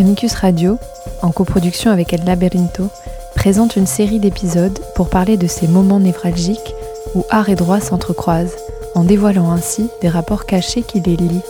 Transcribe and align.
Amicus 0.00 0.32
Radio, 0.32 0.78
en 1.20 1.30
coproduction 1.30 1.90
avec 1.90 2.14
El 2.14 2.24
Laberinto, 2.24 2.88
présente 3.34 3.76
une 3.76 3.86
série 3.86 4.18
d'épisodes 4.18 4.78
pour 4.94 5.10
parler 5.10 5.36
de 5.36 5.46
ces 5.46 5.68
moments 5.68 6.00
névralgiques 6.00 6.74
où 7.14 7.26
art 7.28 7.50
et 7.50 7.54
droit 7.54 7.80
s'entrecroisent, 7.80 8.56
en 8.94 9.04
dévoilant 9.04 9.50
ainsi 9.50 9.90
des 10.00 10.08
rapports 10.08 10.46
cachés 10.46 10.80
qui 10.80 11.00
les 11.00 11.16
lient. 11.16 11.42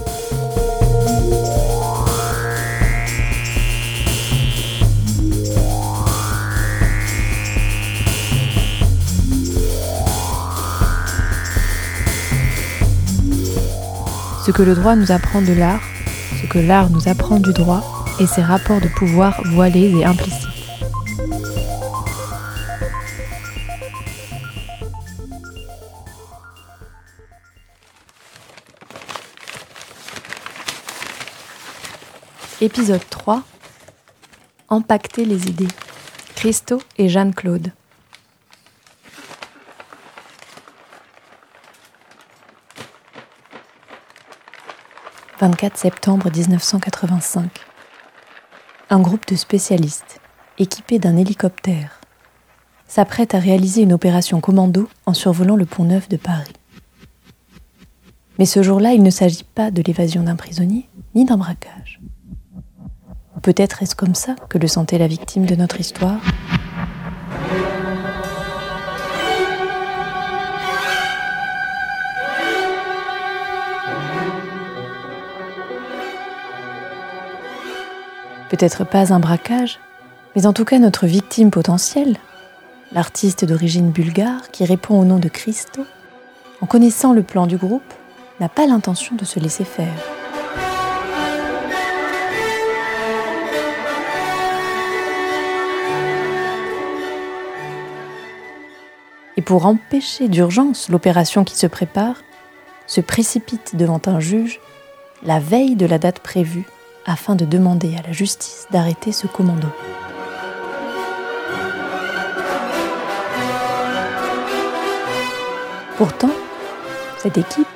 Ce 14.45 14.51
que 14.51 14.63
le 14.63 14.75
droit 14.75 14.97
nous 14.97 15.13
apprend 15.13 15.41
de 15.41 15.53
l'art, 15.53 15.83
ce 16.43 16.49
que 16.49 16.59
l'art 16.59 16.91
nous 16.91 17.07
apprend 17.07 17.39
du 17.39 17.53
droit, 17.53 18.00
et 18.21 18.27
ses 18.27 18.43
rapports 18.43 18.81
de 18.81 18.89
pouvoir 18.89 19.43
voilés 19.47 19.91
et 19.97 20.05
implicites. 20.05 20.49
Épisode 32.61 33.01
3 33.09 33.43
Empacter 34.69 35.25
les 35.25 35.47
idées. 35.47 35.67
Christo 36.37 36.81
et 36.99 37.09
Jeanne-Claude. 37.09 37.73
24 45.41 45.79
septembre 45.79 46.31
1985. 46.31 47.70
Un 48.93 48.99
groupe 48.99 49.25
de 49.29 49.37
spécialistes, 49.37 50.21
équipés 50.59 50.99
d'un 50.99 51.17
hélicoptère, 51.17 52.01
s'apprête 52.89 53.37
à 53.37 53.39
réaliser 53.39 53.83
une 53.83 53.93
opération 53.93 54.41
commando 54.41 54.89
en 55.07 55.15
survolant 55.15 55.55
le 55.55 55.65
pont 55.65 55.85
neuf 55.85 56.09
de 56.09 56.17
Paris. 56.17 56.53
Mais 58.41 58.47
ce 58.47 58.65
jour-là, 58.65 58.93
il 58.93 59.05
ne 59.05 59.11
s'agit 59.11 59.45
pas 59.45 59.71
de 59.71 59.81
l'évasion 59.81 60.25
d'un 60.25 60.35
prisonnier, 60.35 60.89
ni 61.15 61.25
d'un 61.25 61.37
braquage. 61.37 62.01
Peut-être 63.43 63.85
est-ce 63.85 63.95
comme 63.95 64.17
ça 64.17 64.35
que 64.49 64.59
le 64.59 64.67
sentait 64.67 64.99
la 64.99 65.07
victime 65.07 65.47
de 65.47 65.55
notre 65.55 65.79
histoire? 65.79 66.21
Peut-être 78.51 78.83
pas 78.83 79.13
un 79.13 79.21
braquage, 79.21 79.79
mais 80.35 80.45
en 80.45 80.53
tout 80.53 80.65
cas 80.65 80.81
notre 80.81 81.07
victime 81.07 81.53
potentielle, 81.53 82.17
l'artiste 82.91 83.45
d'origine 83.45 83.93
bulgare 83.93 84.51
qui 84.51 84.65
répond 84.65 85.01
au 85.01 85.05
nom 85.05 85.21
de 85.21 85.29
Christo, 85.29 85.87
en 86.61 86.67
connaissant 86.67 87.13
le 87.13 87.23
plan 87.23 87.47
du 87.47 87.57
groupe, 87.57 87.95
n'a 88.41 88.49
pas 88.49 88.67
l'intention 88.67 89.15
de 89.15 89.25
se 89.25 89.39
laisser 89.39 89.63
faire. 89.63 89.95
Et 99.37 99.43
pour 99.43 99.65
empêcher 99.65 100.27
d'urgence 100.27 100.89
l'opération 100.89 101.45
qui 101.45 101.57
se 101.57 101.69
prépare, 101.69 102.17
se 102.89 103.01
précipite 103.01 103.77
devant 103.77 104.03
un 104.07 104.19
juge 104.19 104.59
la 105.23 105.39
veille 105.39 105.77
de 105.77 105.87
la 105.87 105.99
date 105.99 106.19
prévue 106.19 106.67
afin 107.07 107.35
de 107.35 107.45
demander 107.45 107.97
à 107.97 108.03
la 108.07 108.13
justice 108.13 108.67
d'arrêter 108.71 109.13
ce 109.13 109.27
commando. 109.27 109.69
Pourtant, 115.97 116.31
cette 117.19 117.37
équipe, 117.37 117.69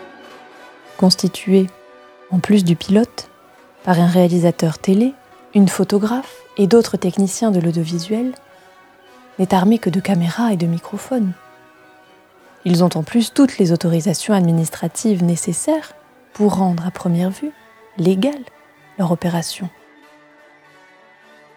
constituée, 0.96 1.66
en 2.30 2.38
plus 2.38 2.64
du 2.64 2.76
pilote, 2.76 3.28
par 3.82 4.00
un 4.00 4.06
réalisateur 4.06 4.78
télé, 4.78 5.12
une 5.54 5.68
photographe 5.68 6.36
et 6.56 6.66
d'autres 6.66 6.96
techniciens 6.96 7.50
de 7.50 7.60
l'audiovisuel, 7.60 8.32
n'est 9.38 9.52
armée 9.52 9.78
que 9.78 9.91
de 9.91 10.00
caméras 10.00 10.52
et 10.52 10.56
de 10.56 10.66
microphones. 10.66 11.32
Ils 12.64 12.82
ont 12.82 12.91
en 12.94 13.02
plus 13.02 13.34
toutes 13.34 13.58
les 13.58 13.72
autorisations 13.72 14.32
administratives 14.32 15.22
nécessaires 15.22 15.92
pour 16.32 16.54
rendre 16.56 16.86
à 16.86 16.91
première 16.91 17.30
vue 17.30 17.52
légal 17.98 18.41
leur 18.99 19.12
opération. 19.12 19.69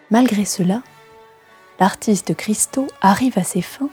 Malgré 0.09 0.45
cela, 0.45 0.81
l'artiste 1.79 2.35
Christo 2.35 2.87
arrive 3.01 3.37
à 3.37 3.43
ses 3.43 3.61
fins 3.61 3.89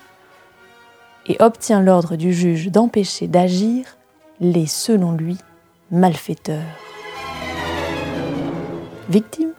et 1.27 1.37
obtient 1.41 1.81
l'ordre 1.81 2.16
du 2.16 2.33
juge 2.33 2.69
d'empêcher 2.69 3.27
d'agir 3.27 3.97
les, 4.41 4.66
selon 4.66 5.12
lui, 5.12 5.38
malfaiteurs. 5.91 6.62
Victime 9.09 9.53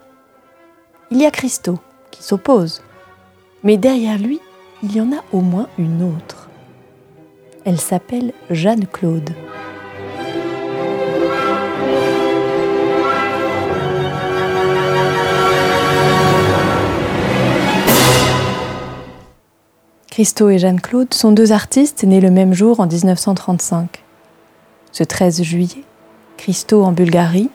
Il 1.11 1.21
y 1.21 1.25
a 1.25 1.31
Christo 1.31 1.79
qui 2.11 2.23
s'oppose, 2.23 2.81
mais 3.63 3.77
derrière 3.77 4.17
lui, 4.17 4.39
il 4.83 4.95
y 4.95 5.01
en 5.01 5.11
a 5.11 5.23
au 5.31 5.41
moins 5.41 5.67
une 5.77 6.03
autre. 6.03 6.49
Elle 7.65 7.79
s'appelle 7.79 8.33
Jeanne-Claude. 8.49 9.31
Christo 20.15 20.49
et 20.49 20.59
Jeanne-Claude 20.59 21.13
sont 21.13 21.33
deux 21.33 21.51
artistes 21.51 22.05
nés 22.05 22.21
le 22.21 22.31
même 22.31 22.53
jour 22.53 22.79
en 22.79 22.87
1935. 22.87 24.01
Ce 24.93 25.03
13 25.03 25.43
juillet, 25.43 25.83
Christo 26.37 26.85
en 26.85 26.93
Bulgarie 26.93 27.49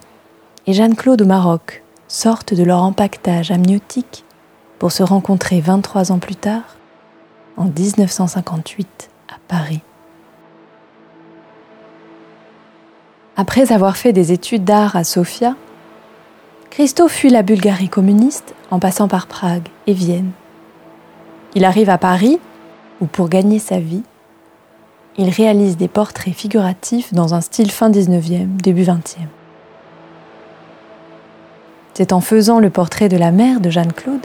et 0.66 0.74
Jeanne-Claude 0.74 1.22
au 1.22 1.24
Maroc 1.24 1.82
sortent 2.06 2.52
de 2.52 2.62
leur 2.62 2.82
empaquetage 2.82 3.50
amniotique 3.50 4.26
pour 4.78 4.92
se 4.92 5.02
rencontrer 5.02 5.62
23 5.62 6.12
ans 6.12 6.18
plus 6.18 6.36
tard, 6.36 6.76
en 7.56 7.64
1958, 7.64 9.08
à 9.30 9.36
Paris. 9.48 9.80
Après 13.38 13.72
avoir 13.72 13.96
fait 13.96 14.12
des 14.12 14.32
études 14.32 14.64
d'art 14.64 14.96
à 14.96 15.04
Sofia, 15.04 15.56
Christo 16.68 17.08
fuit 17.08 17.30
la 17.30 17.40
Bulgarie 17.40 17.88
communiste 17.88 18.54
en 18.70 18.80
passant 18.80 19.08
par 19.08 19.28
Prague 19.28 19.68
et 19.86 19.94
Vienne. 19.94 20.32
Il 21.54 21.64
arrive 21.64 21.88
à 21.88 21.96
Paris 21.96 22.38
où 23.00 23.06
pour 23.06 23.28
gagner 23.28 23.58
sa 23.58 23.78
vie, 23.80 24.02
il 25.16 25.28
réalise 25.28 25.76
des 25.76 25.88
portraits 25.88 26.34
figuratifs 26.34 27.12
dans 27.12 27.34
un 27.34 27.40
style 27.40 27.70
fin 27.70 27.90
19e, 27.90 28.56
début 28.56 28.84
20e. 28.84 29.26
C'est 31.94 32.12
en 32.12 32.20
faisant 32.20 32.60
le 32.60 32.70
portrait 32.70 33.08
de 33.08 33.16
la 33.16 33.30
mère 33.30 33.60
de 33.60 33.70
Jeanne-Claude 33.70 34.24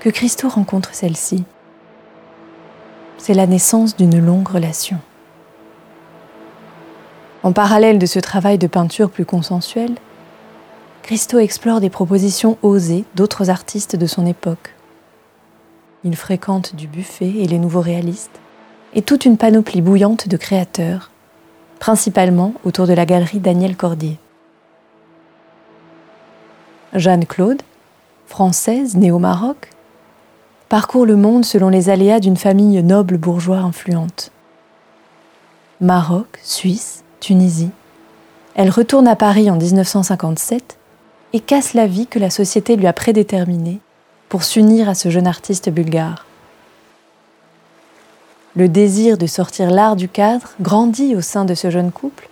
que 0.00 0.08
Christo 0.08 0.48
rencontre 0.48 0.94
celle-ci. 0.94 1.44
C'est 3.18 3.34
la 3.34 3.46
naissance 3.46 3.96
d'une 3.96 4.18
longue 4.18 4.48
relation. 4.48 4.98
En 7.42 7.52
parallèle 7.52 7.98
de 7.98 8.06
ce 8.06 8.18
travail 8.18 8.56
de 8.56 8.66
peinture 8.66 9.10
plus 9.10 9.24
consensuel, 9.24 9.94
Christo 11.02 11.38
explore 11.38 11.80
des 11.80 11.90
propositions 11.90 12.56
osées 12.62 13.04
d'autres 13.16 13.50
artistes 13.50 13.96
de 13.96 14.06
son 14.06 14.24
époque, 14.24 14.74
il 16.04 16.16
fréquente 16.16 16.74
du 16.74 16.88
buffet 16.88 17.28
et 17.28 17.46
les 17.46 17.58
nouveaux 17.58 17.80
réalistes, 17.80 18.40
et 18.94 19.02
toute 19.02 19.24
une 19.24 19.36
panoplie 19.36 19.82
bouillante 19.82 20.28
de 20.28 20.36
créateurs, 20.36 21.10
principalement 21.78 22.54
autour 22.64 22.86
de 22.86 22.92
la 22.92 23.06
galerie 23.06 23.40
Daniel 23.40 23.76
Cordier. 23.76 24.18
Jeanne-Claude, 26.94 27.62
française 28.26 28.96
née 28.96 29.10
au 29.10 29.18
Maroc, 29.18 29.70
parcourt 30.68 31.06
le 31.06 31.16
monde 31.16 31.44
selon 31.44 31.68
les 31.68 31.88
aléas 31.88 32.20
d'une 32.20 32.36
famille 32.36 32.82
noble 32.82 33.18
bourgeois 33.18 33.58
influente. 33.58 34.30
Maroc, 35.80 36.38
Suisse, 36.42 37.02
Tunisie. 37.20 37.70
Elle 38.54 38.70
retourne 38.70 39.08
à 39.08 39.16
Paris 39.16 39.50
en 39.50 39.56
1957 39.56 40.78
et 41.32 41.40
casse 41.40 41.74
la 41.74 41.86
vie 41.86 42.06
que 42.06 42.18
la 42.18 42.30
société 42.30 42.76
lui 42.76 42.86
a 42.86 42.92
prédéterminée 42.92 43.80
pour 44.32 44.44
s'unir 44.44 44.88
à 44.88 44.94
ce 44.94 45.10
jeune 45.10 45.26
artiste 45.26 45.68
bulgare. 45.68 46.24
Le 48.56 48.66
désir 48.66 49.18
de 49.18 49.26
sortir 49.26 49.70
l'art 49.70 49.94
du 49.94 50.08
cadre 50.08 50.52
grandit 50.58 51.14
au 51.14 51.20
sein 51.20 51.44
de 51.44 51.54
ce 51.54 51.68
jeune 51.68 51.92
couple 51.92 52.30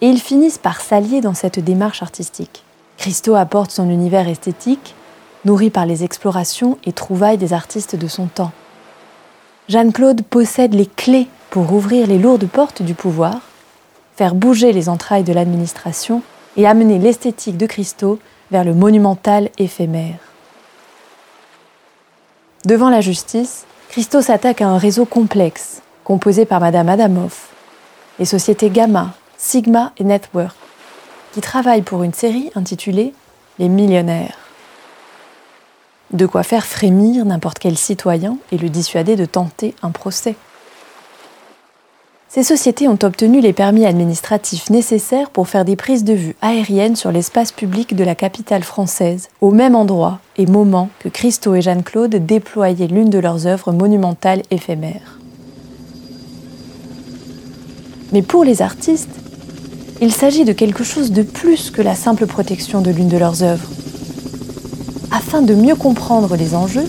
et 0.00 0.06
ils 0.06 0.20
finissent 0.20 0.56
par 0.56 0.80
s'allier 0.80 1.20
dans 1.20 1.34
cette 1.34 1.58
démarche 1.58 2.00
artistique. 2.00 2.62
Christo 2.96 3.34
apporte 3.34 3.72
son 3.72 3.90
univers 3.90 4.28
esthétique, 4.28 4.94
nourri 5.44 5.68
par 5.68 5.84
les 5.84 6.04
explorations 6.04 6.78
et 6.84 6.92
trouvailles 6.92 7.38
des 7.38 7.52
artistes 7.52 7.96
de 7.96 8.06
son 8.06 8.26
temps. 8.26 8.52
Jeanne-Claude 9.68 10.22
possède 10.22 10.74
les 10.74 10.86
clés 10.86 11.26
pour 11.50 11.72
ouvrir 11.72 12.06
les 12.06 12.20
lourdes 12.20 12.46
portes 12.46 12.82
du 12.82 12.94
pouvoir, 12.94 13.40
faire 14.14 14.36
bouger 14.36 14.72
les 14.72 14.88
entrailles 14.88 15.24
de 15.24 15.32
l'administration 15.32 16.22
et 16.56 16.68
amener 16.68 17.00
l'esthétique 17.00 17.56
de 17.56 17.66
Christo 17.66 18.20
vers 18.52 18.62
le 18.62 18.74
monumental 18.74 19.50
éphémère. 19.58 20.20
Devant 22.66 22.90
la 22.90 23.00
justice, 23.00 23.64
Christo 23.90 24.20
s'attaque 24.22 24.60
à 24.60 24.66
un 24.66 24.76
réseau 24.76 25.04
complexe, 25.04 25.82
composé 26.02 26.46
par 26.46 26.58
Madame 26.58 26.88
Adamoff, 26.88 27.50
les 28.18 28.24
sociétés 28.24 28.70
Gamma, 28.70 29.14
Sigma 29.38 29.92
et 29.98 30.02
Network, 30.02 30.56
qui 31.32 31.40
travaillent 31.40 31.82
pour 31.82 32.02
une 32.02 32.12
série 32.12 32.50
intitulée 32.56 33.14
Les 33.60 33.68
millionnaires. 33.68 34.36
De 36.10 36.26
quoi 36.26 36.42
faire 36.42 36.66
frémir 36.66 37.24
n'importe 37.24 37.60
quel 37.60 37.78
citoyen 37.78 38.36
et 38.50 38.58
le 38.58 38.68
dissuader 38.68 39.14
de 39.14 39.26
tenter 39.26 39.76
un 39.84 39.92
procès. 39.92 40.34
Ces 42.28 42.42
sociétés 42.42 42.88
ont 42.88 42.98
obtenu 43.02 43.40
les 43.40 43.52
permis 43.52 43.86
administratifs 43.86 44.68
nécessaires 44.68 45.30
pour 45.30 45.48
faire 45.48 45.64
des 45.64 45.76
prises 45.76 46.04
de 46.04 46.12
vue 46.12 46.36
aériennes 46.42 46.96
sur 46.96 47.12
l'espace 47.12 47.52
public 47.52 47.94
de 47.94 48.04
la 48.04 48.14
capitale 48.14 48.64
française, 48.64 49.28
au 49.40 49.52
même 49.52 49.76
endroit 49.76 50.18
et 50.36 50.46
moment 50.46 50.90
que 50.98 51.08
Christo 51.08 51.54
et 51.54 51.62
Jeanne-Claude 51.62 52.26
déployaient 52.26 52.88
l'une 52.88 53.10
de 53.10 53.18
leurs 53.18 53.46
œuvres 53.46 53.72
monumentales 53.72 54.42
éphémères. 54.50 55.18
Mais 58.12 58.22
pour 58.22 58.44
les 58.44 58.60
artistes, 58.60 59.08
il 60.02 60.12
s'agit 60.12 60.44
de 60.44 60.52
quelque 60.52 60.84
chose 60.84 61.12
de 61.12 61.22
plus 61.22 61.70
que 61.70 61.80
la 61.80 61.94
simple 61.94 62.26
protection 62.26 62.82
de 62.82 62.90
l'une 62.90 63.08
de 63.08 63.16
leurs 63.16 63.42
œuvres. 63.42 63.70
Afin 65.10 65.42
de 65.42 65.54
mieux 65.54 65.76
comprendre 65.76 66.36
les 66.36 66.54
enjeux, 66.54 66.88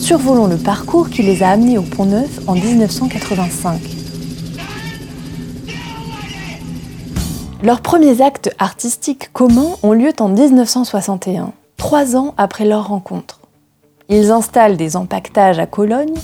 survolons 0.00 0.46
le 0.46 0.56
parcours 0.56 1.10
qui 1.10 1.22
les 1.22 1.42
a 1.42 1.50
amenés 1.50 1.78
au 1.78 1.82
Pont 1.82 2.06
Neuf 2.06 2.40
en 2.46 2.54
1985. 2.54 3.95
Leurs 7.66 7.80
premiers 7.80 8.22
actes 8.22 8.54
artistiques 8.60 9.32
communs 9.32 9.74
ont 9.82 9.92
lieu 9.92 10.12
en 10.20 10.28
1961, 10.28 11.52
trois 11.76 12.14
ans 12.14 12.32
après 12.36 12.64
leur 12.64 12.86
rencontre. 12.86 13.40
Ils 14.08 14.30
installent 14.30 14.76
des 14.76 14.94
empaquetages 14.96 15.58
à 15.58 15.66
Cologne 15.66 16.14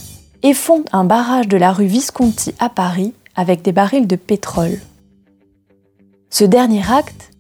et 0.45 0.55
fondent 0.55 0.89
un 0.93 1.03
barrage 1.03 1.49
de 1.49 1.57
la 1.57 1.73
rue 1.73 1.87
Visconti 1.87 2.55
à 2.61 2.69
Paris 2.69 3.13
avec 3.35 3.63
des 3.63 3.73
barils 3.73 4.07
de 4.07 4.15
pétrole. 4.15 4.79
Ce 6.31 6.45
dernier 6.45 6.83
acte, 6.89 7.33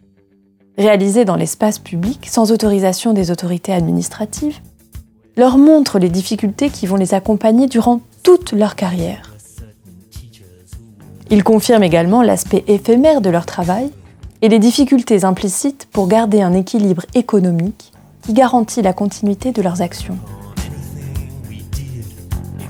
réalisé 0.76 1.24
dans 1.24 1.36
l'espace 1.36 1.78
public 1.78 2.26
sans 2.28 2.50
autorisation 2.50 3.12
des 3.12 3.30
autorités 3.30 3.72
administratives, 3.72 4.58
leur 5.36 5.58
montre 5.58 6.00
les 6.00 6.10
difficultés 6.10 6.70
qui 6.70 6.88
vont 6.88 6.96
les 6.96 7.14
accompagner 7.14 7.68
durant 7.68 8.00
toute 8.24 8.50
leur 8.50 8.74
carrière. 8.74 9.31
Ils 11.32 11.44
confirment 11.44 11.82
également 11.82 12.20
l'aspect 12.20 12.62
éphémère 12.68 13.22
de 13.22 13.30
leur 13.30 13.46
travail 13.46 13.90
et 14.42 14.50
les 14.50 14.58
difficultés 14.58 15.24
implicites 15.24 15.88
pour 15.90 16.06
garder 16.06 16.42
un 16.42 16.52
équilibre 16.52 17.06
économique 17.14 17.90
qui 18.20 18.34
garantit 18.34 18.82
la 18.82 18.92
continuité 18.92 19.50
de 19.50 19.62
leurs 19.62 19.80
actions. 19.80 20.18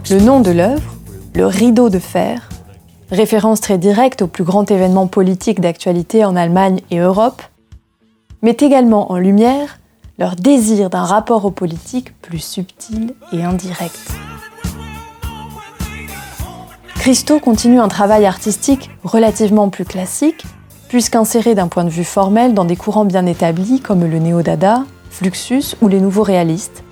Le 0.09 0.21
nom 0.21 0.39
de 0.39 0.53
l'œuvre, 0.53 0.95
le 1.35 1.45
rideau 1.45 1.89
de 1.89 1.99
fer, 1.99 2.51
référence 3.11 3.61
très 3.61 3.79
directe 3.79 4.23
au 4.23 4.29
plus 4.29 4.45
grand 4.45 4.71
événement 4.71 5.09
politique 5.09 5.61
d'actualité 5.61 6.25
en 6.25 6.37
Allemagne 6.37 6.83
et 6.93 6.99
Europe, 6.99 7.43
met 8.43 8.57
également 8.61 9.11
en 9.11 9.19
lumière 9.19 9.81
leur 10.21 10.37
désir 10.37 10.89
d'un 10.89 11.03
rapport 11.03 11.45
aux 11.45 11.51
politiques 11.51 12.17
plus 12.21 12.39
subtil 12.39 13.15
et 13.33 13.43
indirect. 13.43 14.13
Christo 17.03 17.41
continue 17.41 17.81
un 17.81 17.89
travail 17.89 18.27
artistique 18.27 18.89
relativement 19.03 19.71
plus 19.71 19.85
classique, 19.85 20.45
puisqu'inséré 20.87 21.57
d'un 21.57 21.67
point 21.67 21.83
de 21.83 21.91
vue 21.91 22.05
formel 22.05 22.55
dans 22.55 22.65
des 22.65 22.77
courants 22.77 23.05
bien 23.05 23.27
établis 23.27 23.81
comme 23.81 24.09
le 24.09 24.19
néo-dada, 24.21 24.85
Fluxus 25.11 25.75
ou 25.81 25.89
les 25.89 25.99
nouveaux 25.99 26.23
réalistes, 26.23 26.85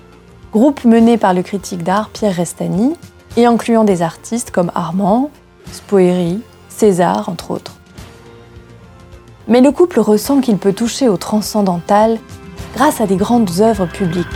groupe 0.52 0.84
mené 0.84 1.16
par 1.16 1.32
le 1.32 1.44
critique 1.44 1.84
d'art 1.84 2.08
Pierre 2.08 2.34
Restani 2.34 2.94
et 3.36 3.46
incluant 3.46 3.84
des 3.84 4.02
artistes 4.02 4.50
comme 4.50 4.72
Armand, 4.74 5.30
Spoeri, 5.70 6.40
César, 6.68 7.28
entre 7.28 7.52
autres. 7.52 7.76
Mais 9.46 9.60
le 9.60 9.70
couple 9.70 10.00
ressent 10.00 10.40
qu'il 10.40 10.58
peut 10.58 10.72
toucher 10.72 11.08
au 11.08 11.18
transcendantal 11.18 12.18
grâce 12.74 13.00
à 13.00 13.06
des 13.06 13.14
grandes 13.14 13.60
œuvres 13.60 13.86
publiques. 13.86 14.26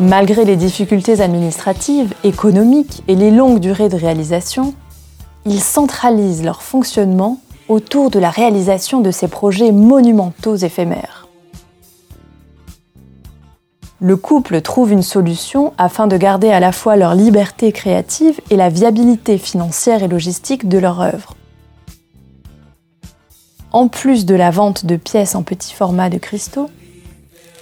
Malgré 0.00 0.46
les 0.46 0.56
difficultés 0.56 1.20
administratives, 1.20 2.14
économiques 2.24 3.02
et 3.06 3.14
les 3.14 3.30
longues 3.30 3.60
durées 3.60 3.90
de 3.90 3.98
réalisation, 3.98 4.72
ils 5.44 5.60
centralisent 5.60 6.42
leur 6.42 6.62
fonctionnement 6.62 7.38
autour 7.68 8.10
de 8.10 8.18
la 8.18 8.30
réalisation 8.30 9.02
de 9.02 9.10
ces 9.10 9.28
projets 9.28 9.72
monumentaux 9.72 10.56
éphémères. 10.56 11.28
Le 14.00 14.16
couple 14.16 14.62
trouve 14.62 14.90
une 14.90 15.02
solution 15.02 15.74
afin 15.76 16.06
de 16.06 16.16
garder 16.16 16.48
à 16.48 16.60
la 16.60 16.72
fois 16.72 16.96
leur 16.96 17.14
liberté 17.14 17.70
créative 17.70 18.40
et 18.48 18.56
la 18.56 18.70
viabilité 18.70 19.36
financière 19.36 20.02
et 20.02 20.08
logistique 20.08 20.66
de 20.66 20.78
leur 20.78 21.02
œuvre. 21.02 21.36
En 23.70 23.88
plus 23.88 24.24
de 24.24 24.34
la 24.34 24.50
vente 24.50 24.86
de 24.86 24.96
pièces 24.96 25.34
en 25.34 25.42
petit 25.42 25.74
format 25.74 26.08
de 26.08 26.16
cristaux, 26.16 26.70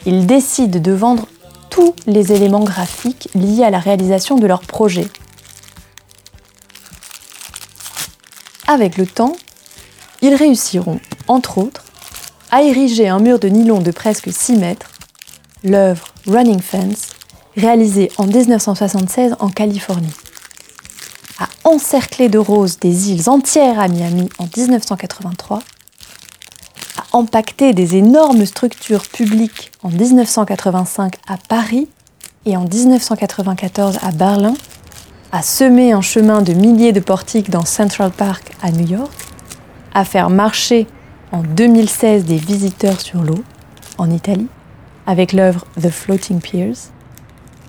ils 0.06 0.26
décident 0.26 0.78
de 0.78 0.92
vendre 0.92 1.26
tous 1.70 1.94
les 2.06 2.32
éléments 2.32 2.64
graphiques 2.64 3.28
liés 3.34 3.64
à 3.64 3.70
la 3.70 3.78
réalisation 3.78 4.36
de 4.36 4.46
leur 4.46 4.60
projet. 4.60 5.08
Avec 8.66 8.98
le 8.98 9.06
temps, 9.06 9.36
ils 10.20 10.34
réussiront, 10.34 11.00
entre 11.26 11.58
autres, 11.58 11.84
à 12.50 12.62
ériger 12.62 13.08
un 13.08 13.18
mur 13.18 13.38
de 13.38 13.48
nylon 13.48 13.80
de 13.80 13.90
presque 13.90 14.32
6 14.32 14.56
mètres, 14.56 14.90
l'œuvre 15.64 16.08
Running 16.26 16.60
Fence, 16.60 17.08
réalisée 17.56 18.10
en 18.18 18.26
1976 18.26 19.36
en 19.38 19.48
Californie, 19.48 20.12
à 21.38 21.48
encercler 21.64 22.28
de 22.28 22.38
roses 22.38 22.78
des 22.78 23.10
îles 23.10 23.28
entières 23.28 23.80
à 23.80 23.88
Miami 23.88 24.28
en 24.38 24.44
1983, 24.44 25.60
empaqueté 27.12 27.72
des 27.72 27.96
énormes 27.96 28.44
structures 28.46 29.06
publiques 29.06 29.70
en 29.82 29.88
1985 29.88 31.14
à 31.26 31.36
Paris 31.48 31.88
et 32.46 32.56
en 32.56 32.64
1994 32.64 33.98
à 34.02 34.10
Berlin, 34.10 34.54
à 35.32 35.42
semer 35.42 35.92
un 35.92 36.00
chemin 36.00 36.42
de 36.42 36.52
milliers 36.52 36.92
de 36.92 37.00
portiques 37.00 37.50
dans 37.50 37.64
Central 37.64 38.10
Park 38.10 38.52
à 38.62 38.70
New 38.70 38.86
York, 38.86 39.12
à 39.94 40.04
faire 40.04 40.30
marcher 40.30 40.86
en 41.32 41.42
2016 41.42 42.24
des 42.24 42.36
visiteurs 42.36 43.00
sur 43.00 43.22
l'eau 43.22 43.42
en 43.98 44.10
Italie, 44.10 44.48
avec 45.06 45.32
l'œuvre 45.32 45.66
The 45.80 45.90
Floating 45.90 46.40
Piers, 46.40 46.74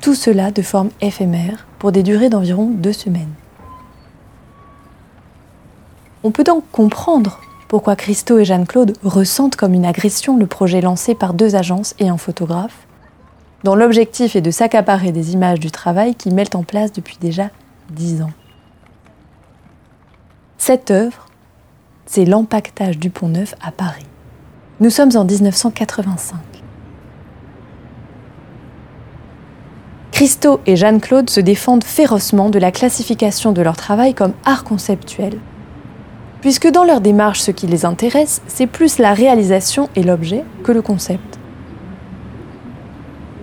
tout 0.01 0.15
cela 0.15 0.51
de 0.51 0.61
forme 0.61 0.89
éphémère 1.01 1.67
pour 1.77 1.91
des 1.91 2.03
durées 2.03 2.29
d'environ 2.29 2.69
deux 2.69 2.93
semaines. 2.93 3.33
On 6.23 6.31
peut 6.31 6.43
donc 6.43 6.63
comprendre 6.71 7.39
pourquoi 7.69 7.95
Christo 7.95 8.39
et 8.39 8.45
Jeanne-Claude 8.45 8.97
ressentent 9.03 9.55
comme 9.55 9.75
une 9.75 9.85
agression 9.85 10.35
le 10.37 10.47
projet 10.47 10.81
lancé 10.81 11.13
par 11.13 11.35
deux 11.35 11.55
agences 11.55 11.93
et 11.99 12.09
un 12.09 12.17
photographe, 12.17 12.87
dont 13.63 13.75
l'objectif 13.75 14.35
est 14.35 14.41
de 14.41 14.49
s'accaparer 14.49 15.11
des 15.11 15.33
images 15.33 15.59
du 15.59 15.69
travail 15.69 16.15
qu'ils 16.15 16.33
mettent 16.33 16.55
en 16.55 16.63
place 16.63 16.91
depuis 16.91 17.17
déjà 17.21 17.51
dix 17.91 18.23
ans. 18.23 18.31
Cette 20.57 20.89
œuvre, 20.89 21.27
c'est 22.07 22.25
l'empaquetage 22.25 22.97
du 22.97 23.11
Pont 23.11 23.29
Neuf 23.29 23.53
à 23.61 23.71
Paris. 23.71 24.07
Nous 24.79 24.89
sommes 24.89 25.15
en 25.15 25.23
1985. 25.23 26.37
Christo 30.11 30.59
et 30.65 30.75
Jeanne-Claude 30.75 31.29
se 31.29 31.39
défendent 31.39 31.83
férocement 31.83 32.49
de 32.49 32.57
la 32.57 32.71
classification 32.71 33.51
de 33.51 33.61
leur 33.61 33.77
travail 33.77 34.15
comme 34.15 34.33
art 34.43 34.63
conceptuel, 34.63 35.37
puisque 36.41 36.67
dans 36.67 36.83
leur 36.83 37.01
démarche, 37.01 37.41
ce 37.41 37.51
qui 37.51 37.67
les 37.67 37.85
intéresse, 37.85 38.41
c'est 38.47 38.67
plus 38.67 38.97
la 38.97 39.13
réalisation 39.13 39.89
et 39.95 40.03
l'objet 40.03 40.43
que 40.63 40.71
le 40.71 40.81
concept. 40.81 41.39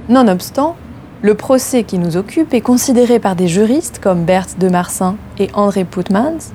Nonobstant, 0.08 0.76
le 1.22 1.34
procès 1.34 1.82
qui 1.82 1.98
nous 1.98 2.16
occupe 2.16 2.54
est 2.54 2.60
considéré 2.60 3.18
par 3.18 3.36
des 3.36 3.48
juristes 3.48 3.98
comme 3.98 4.24
Berthe 4.24 4.58
de 4.58 4.68
Marsin 4.68 5.16
et 5.38 5.48
André 5.54 5.84
Putmans 5.84 6.52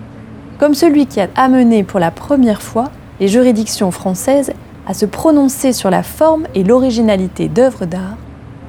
comme 0.62 0.76
celui 0.76 1.08
qui 1.08 1.20
a 1.20 1.28
amené 1.36 1.84
pour 1.84 2.00
la 2.00 2.12
première 2.12 2.62
fois 2.62 2.92
les 3.20 3.28
juridictions 3.28 3.90
françaises 3.90 4.54
à 4.86 4.94
se 4.94 5.08
prononcer 5.08 5.74
sur 5.74 5.90
la 5.90 6.04
forme 6.04 6.46
et 6.54 6.64
l'originalité 6.64 7.50
d'œuvres 7.50 7.86
d'art 7.86 8.18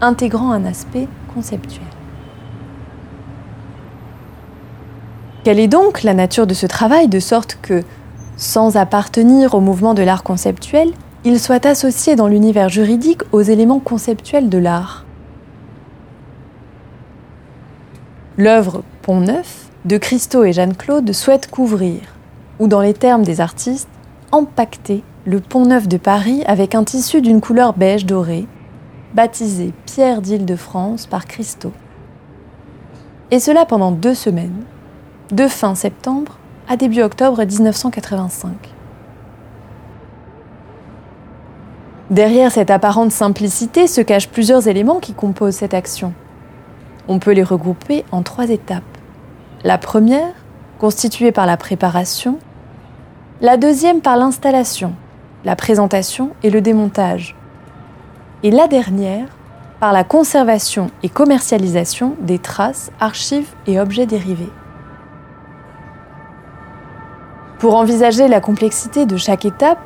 intégrant 0.01 0.53
un 0.53 0.65
aspect 0.65 1.07
conceptuel. 1.35 1.92
Quelle 5.45 5.59
est 5.59 5.69
donc 5.69 6.05
la 6.05 6.15
nature 6.15 6.47
de 6.47 6.55
ce 6.55 6.67
travail 6.67 7.09
de 7.09 7.19
sorte 7.19 7.59
que, 7.61 7.83
sans 8.37 8.77
appartenir 8.77 9.55
au 9.55 9.61
mouvement 9.61 9.93
de 9.93 10.03
l'art 10.03 10.23
conceptuel, 10.23 10.93
il 11.25 11.41
soit 11.41 11.67
associé 11.67 12.15
dans 12.15 12.29
l'univers 12.29 12.69
juridique 12.69 13.23
aux 13.33 13.43
éléments 13.43 13.81
conceptuels 13.81 14.49
de 14.49 14.59
l'art? 14.59 15.05
L'œuvre 18.39 18.83
Pont 19.03 19.21
Neuf 19.21 19.69
de 19.85 19.99
Christo 19.99 20.45
et 20.45 20.53
Jeanne-Claude 20.53 21.13
souhaite 21.13 21.51
couvrir, 21.51 22.01
ou 22.61 22.69
dans 22.69 22.81
les 22.81 22.95
termes 22.95 23.25
des 23.25 23.41
artistes, 23.41 23.89
empaqueter 24.31 25.03
le 25.25 25.41
pont 25.41 25.67
neuf 25.67 25.89
de 25.89 25.97
Paris 25.97 26.43
avec 26.47 26.77
un 26.77 26.85
tissu 26.85 27.21
d'une 27.21 27.41
couleur 27.41 27.73
beige 27.75 28.07
doré, 28.07 28.47
baptisé 29.15 29.73
Pierre 29.87 30.23
d'Île-de-France 30.23 31.07
par 31.07 31.27
Christo. 31.27 31.73
Et 33.33 33.41
cela 33.41 33.65
pendant 33.65 33.91
deux 33.91 34.15
semaines, 34.15 34.63
de 35.33 35.49
fin 35.49 35.75
septembre 35.75 36.37
à 36.69 36.77
début 36.77 37.01
octobre 37.01 37.43
1985. 37.43 38.53
Derrière 42.11 42.53
cette 42.53 42.71
apparente 42.71 43.11
simplicité 43.11 43.87
se 43.87 44.03
cachent 44.03 44.29
plusieurs 44.29 44.69
éléments 44.69 45.01
qui 45.01 45.15
composent 45.15 45.57
cette 45.57 45.73
action. 45.73 46.13
On 47.09 47.19
peut 47.19 47.33
les 47.33 47.43
regrouper 47.43 48.05
en 48.13 48.23
trois 48.23 48.51
étapes. 48.51 48.83
La 49.65 49.79
première, 49.79 50.35
constituée 50.79 51.33
par 51.33 51.47
la 51.47 51.57
préparation, 51.57 52.39
la 53.41 53.57
deuxième 53.57 54.03
par 54.03 54.19
l'installation, 54.19 54.93
la 55.47 55.57
présentation 55.57 56.33
et 56.43 56.51
le 56.51 56.61
démontage, 56.61 57.35
et 58.43 58.51
la 58.51 58.69
dernière 58.69 59.29
par 59.81 59.95
la 59.95 60.05
conservation 60.05 60.91
et 61.03 61.09
commercialisation 61.09 62.17
des 62.21 62.39
traces, 62.39 62.93
archives 63.01 63.49
et 63.67 63.81
objets 63.81 64.07
dérivés. 64.07 64.51
Pour 67.63 67.77
envisager 67.77 68.27
la 68.27 68.41
complexité 68.41 69.07
de 69.07 69.17
chaque 69.17 69.45
étape, 69.45 69.79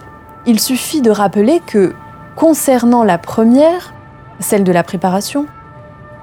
il 0.47 0.61
suffit 0.61 1.03
de 1.03 1.11
rappeler 1.11 1.61
que 1.67 1.95
Concernant 2.35 3.05
la 3.05 3.19
première, 3.19 3.93
celle 4.41 4.65
de 4.65 4.73
la 4.73 4.83
préparation, 4.83 5.45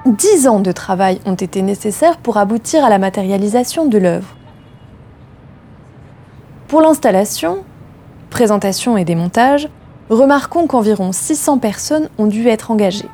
dix 0.07 0.47
ans 0.47 0.61
de 0.61 0.71
travail 0.71 1.21
ont 1.27 1.35
été 1.35 1.61
nécessaires 1.61 2.17
pour 2.17 2.37
aboutir 2.37 2.83
à 2.83 2.89
la 2.89 2.97
matérialisation 2.97 3.85
de 3.85 3.99
l'œuvre. 3.99 4.35
Pour 6.67 6.81
l'installation, 6.81 7.63
présentation 8.31 8.97
et 8.97 9.05
démontage, 9.05 9.69
remarquons 10.09 10.65
qu'environ 10.65 11.11
600 11.11 11.59
personnes 11.59 12.09
ont 12.17 12.25
dû 12.25 12.47
être 12.47 12.71
engagées. 12.71 13.09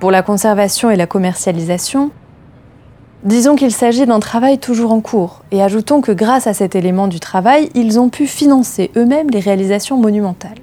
Pour 0.00 0.10
la 0.10 0.22
conservation 0.22 0.90
et 0.90 0.96
la 0.96 1.06
commercialisation, 1.06 2.12
disons 3.24 3.56
qu'il 3.56 3.72
s'agit 3.72 4.06
d'un 4.06 4.20
travail 4.20 4.58
toujours 4.58 4.92
en 4.92 5.00
cours, 5.00 5.42
et 5.50 5.62
ajoutons 5.62 6.00
que 6.00 6.12
grâce 6.12 6.46
à 6.46 6.54
cet 6.54 6.74
élément 6.74 7.08
du 7.08 7.20
travail, 7.20 7.70
ils 7.74 7.98
ont 7.98 8.08
pu 8.08 8.26
financer 8.26 8.90
eux-mêmes 8.96 9.30
les 9.30 9.40
réalisations 9.40 9.96
monumentales. 9.96 10.58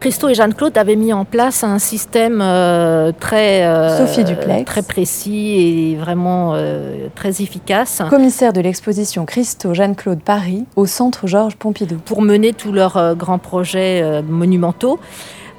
Christo 0.00 0.30
et 0.30 0.34
Jeanne-Claude 0.34 0.78
avaient 0.78 0.96
mis 0.96 1.12
en 1.12 1.26
place 1.26 1.62
un 1.62 1.78
système 1.78 2.40
euh, 2.42 3.12
très, 3.12 3.66
euh, 3.66 4.64
très 4.64 4.82
précis 4.82 5.92
et 5.92 5.96
vraiment 5.96 6.52
euh, 6.54 7.08
très 7.14 7.42
efficace. 7.42 8.00
Commissaire 8.08 8.54
de 8.54 8.62
l'exposition 8.62 9.26
Christo 9.26 9.74
Jeanne-Claude 9.74 10.22
Paris 10.22 10.64
au 10.74 10.86
centre 10.86 11.26
Georges 11.26 11.56
Pompidou. 11.56 11.96
Pour 11.96 12.22
mener 12.22 12.54
tous 12.54 12.72
leurs 12.72 13.14
grands 13.14 13.38
projets 13.38 14.22
monumentaux. 14.22 14.98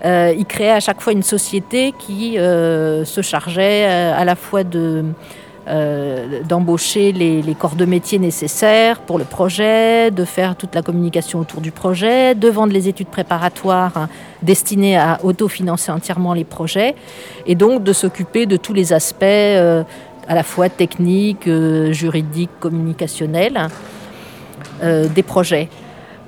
ils 0.04 0.46
créaient 0.48 0.72
à 0.72 0.80
chaque 0.80 1.02
fois 1.02 1.14
une 1.14 1.24
société 1.24 1.94
qui 2.00 2.34
se 2.38 3.22
chargeait 3.22 3.86
à 3.86 4.26
la 4.26 4.36
fois 4.36 4.64
de 4.64 5.06
euh, 5.68 6.42
d'embaucher 6.42 7.12
les, 7.12 7.54
corps 7.54 7.76
de 7.76 7.86
métier 7.86 8.18
nécessaires 8.18 9.00
pour 9.00 9.20
le 9.20 9.26
projet, 9.26 10.10
de 10.10 10.26
faire 10.26 10.56
toute 10.56 10.74
la 10.74 10.82
communication 10.82 11.38
autour 11.38 11.62
du 11.62 11.72
projet, 11.72 12.34
de 12.34 12.50
vendre 12.50 12.74
les 12.74 12.88
études 12.88 13.10
préparatoires 13.10 13.96
hein, 13.96 14.10
destinées 14.42 14.98
à 14.98 15.20
autofinancer 15.24 15.92
entièrement 15.92 16.34
les 16.34 16.46
projets, 16.46 16.96
et 17.46 17.54
donc 17.54 17.84
de 17.84 17.94
s'occuper 17.94 18.48
de 18.48 18.58
tous 18.58 18.74
les 18.74 18.92
aspects 18.92 19.22
euh, 19.22 19.84
à 20.28 20.34
la 20.34 20.42
fois 20.42 20.68
techniques, 20.68 21.48
euh, 21.48 21.94
juridiques, 21.94 22.60
communicationnels 22.60 23.68
des 24.84 25.22
projets. 25.22 25.70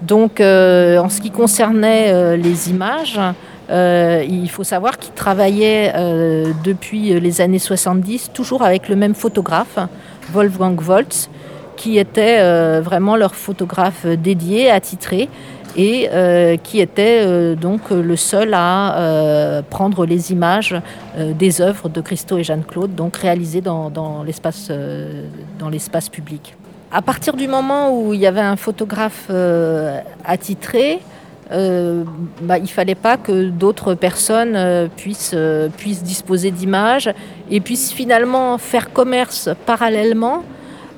Donc 0.03 0.39
en 0.39 1.09
ce 1.09 1.21
qui 1.21 1.31
concernait 1.31 2.37
les 2.37 2.69
images, 2.69 3.19
euh, 3.73 4.23
il 4.27 4.49
faut 4.49 4.63
savoir 4.63 4.99
qu'ils 4.99 5.13
travaillaient 5.13 5.93
euh, 5.95 6.51
depuis 6.63 7.19
les 7.19 7.41
années 7.41 7.59
70 7.59 8.31
toujours 8.33 8.61
avec 8.61 8.87
le 8.87 8.95
même 8.95 9.15
photographe, 9.15 9.79
Wolfgang 10.31 10.79
Volz, 10.79 11.29
qui 11.75 11.97
était 11.97 12.37
euh, 12.39 12.81
vraiment 12.83 13.15
leur 13.15 13.33
photographe 13.33 14.05
dédié, 14.05 14.69
attitré, 14.69 15.27
et 15.75 16.07
qui 16.61 16.79
était 16.81 17.55
donc 17.55 17.89
le 17.89 18.15
seul 18.15 18.53
à 18.53 19.63
prendre 19.71 20.05
les 20.05 20.31
images 20.31 20.75
des 21.17 21.61
œuvres 21.61 21.89
de 21.89 21.99
Christo 21.99 22.37
et 22.37 22.43
Jeanne-Claude, 22.43 22.93
donc 22.93 23.17
réalisées 23.17 23.61
dans 23.61 24.23
l'espace 24.23 24.69
public. 26.11 26.55
À 26.91 27.01
partir 27.01 27.35
du 27.35 27.47
moment 27.47 27.91
où 27.91 28.13
il 28.13 28.19
y 28.19 28.27
avait 28.27 28.39
un 28.39 28.55
photographe 28.55 29.31
attitré, 30.23 30.99
euh, 31.53 32.03
bah, 32.41 32.57
il 32.57 32.63
ne 32.63 32.67
fallait 32.67 32.95
pas 32.95 33.17
que 33.17 33.49
d'autres 33.49 33.93
personnes 33.93 34.55
euh, 34.55 34.87
puissent, 34.87 35.33
euh, 35.35 35.69
puissent 35.69 36.01
disposer 36.01 36.49
d'images 36.49 37.13
et 37.51 37.59
puissent 37.61 37.91
finalement 37.91 38.57
faire 38.57 38.91
commerce 38.91 39.49
parallèlement 39.65 40.43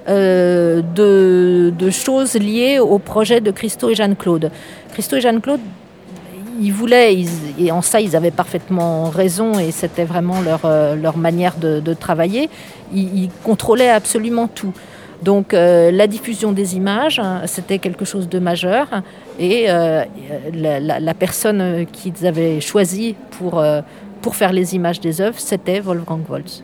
de, 0.07 1.73
choses 1.89 2.35
liées 2.35 2.79
au 2.79 2.99
projet 2.99 3.41
de 3.41 3.51
Christo 3.51 3.89
et 3.89 3.95
Jeanne-Claude. 3.95 4.51
Christo 4.93 5.17
et 5.17 5.21
Jeanne-Claude, 5.21 5.59
ils 6.61 6.71
voulaient, 6.71 7.17
et 7.59 7.71
en 7.71 7.81
ça 7.81 7.99
ils 7.99 8.15
avaient 8.15 8.31
parfaitement 8.31 9.09
raison 9.09 9.57
et 9.57 9.71
c'était 9.71 10.03
vraiment 10.03 10.41
leur, 10.41 11.17
manière 11.17 11.55
de, 11.57 11.93
travailler, 11.95 12.51
ils 12.93 13.29
contrôlaient 13.43 13.89
absolument 13.89 14.47
tout. 14.47 14.73
Donc 15.23 15.53
euh, 15.53 15.91
la 15.91 16.07
diffusion 16.07 16.51
des 16.51 16.75
images, 16.75 17.21
c'était 17.45 17.79
quelque 17.79 18.05
chose 18.05 18.29
de 18.29 18.39
majeur. 18.39 18.87
Et 19.39 19.65
euh, 19.69 20.03
la, 20.53 21.13
personne 21.13 21.85
qu'ils 21.91 22.25
avaient 22.25 22.61
choisie 22.61 23.15
pour, 23.31 23.59
euh, 23.59 23.81
faire 24.31 24.53
les 24.53 24.73
images 24.75 24.99
des 24.99 25.21
œuvres, 25.21 25.39
c'était 25.39 25.79
Wolfgang 25.79 26.21
Wolz. 26.27 26.63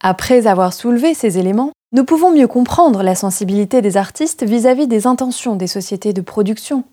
Après 0.00 0.46
avoir 0.46 0.72
soulevé 0.72 1.14
ces 1.14 1.38
éléments, 1.38 1.72
nous 1.92 2.04
pouvons 2.04 2.30
mieux 2.30 2.46
comprendre 2.46 3.02
la 3.02 3.14
sensibilité 3.14 3.80
des 3.80 3.96
artistes 3.96 4.44
vis-à-vis 4.44 4.86
des 4.86 5.06
intentions 5.06 5.56
des 5.56 5.66
sociétés 5.66 6.12
de 6.12 6.20
production. 6.20 6.84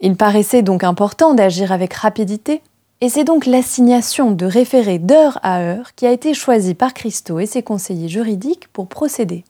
Il 0.00 0.16
paraissait 0.16 0.62
donc 0.62 0.84
important 0.84 1.34
d'agir 1.34 1.70
avec 1.70 1.94
rapidité, 1.94 2.62
et 3.00 3.08
c'est 3.08 3.24
donc 3.24 3.46
l'assignation 3.46 4.32
de 4.32 4.46
référés 4.46 4.98
d'heure 4.98 5.38
à 5.42 5.60
heure 5.60 5.94
qui 5.94 6.06
a 6.06 6.12
été 6.12 6.32
choisie 6.32 6.74
par 6.74 6.94
Christo 6.94 7.38
et 7.38 7.46
ses 7.46 7.62
conseillers 7.62 8.08
juridiques 8.08 8.68
pour 8.72 8.88
procéder. 8.88 9.44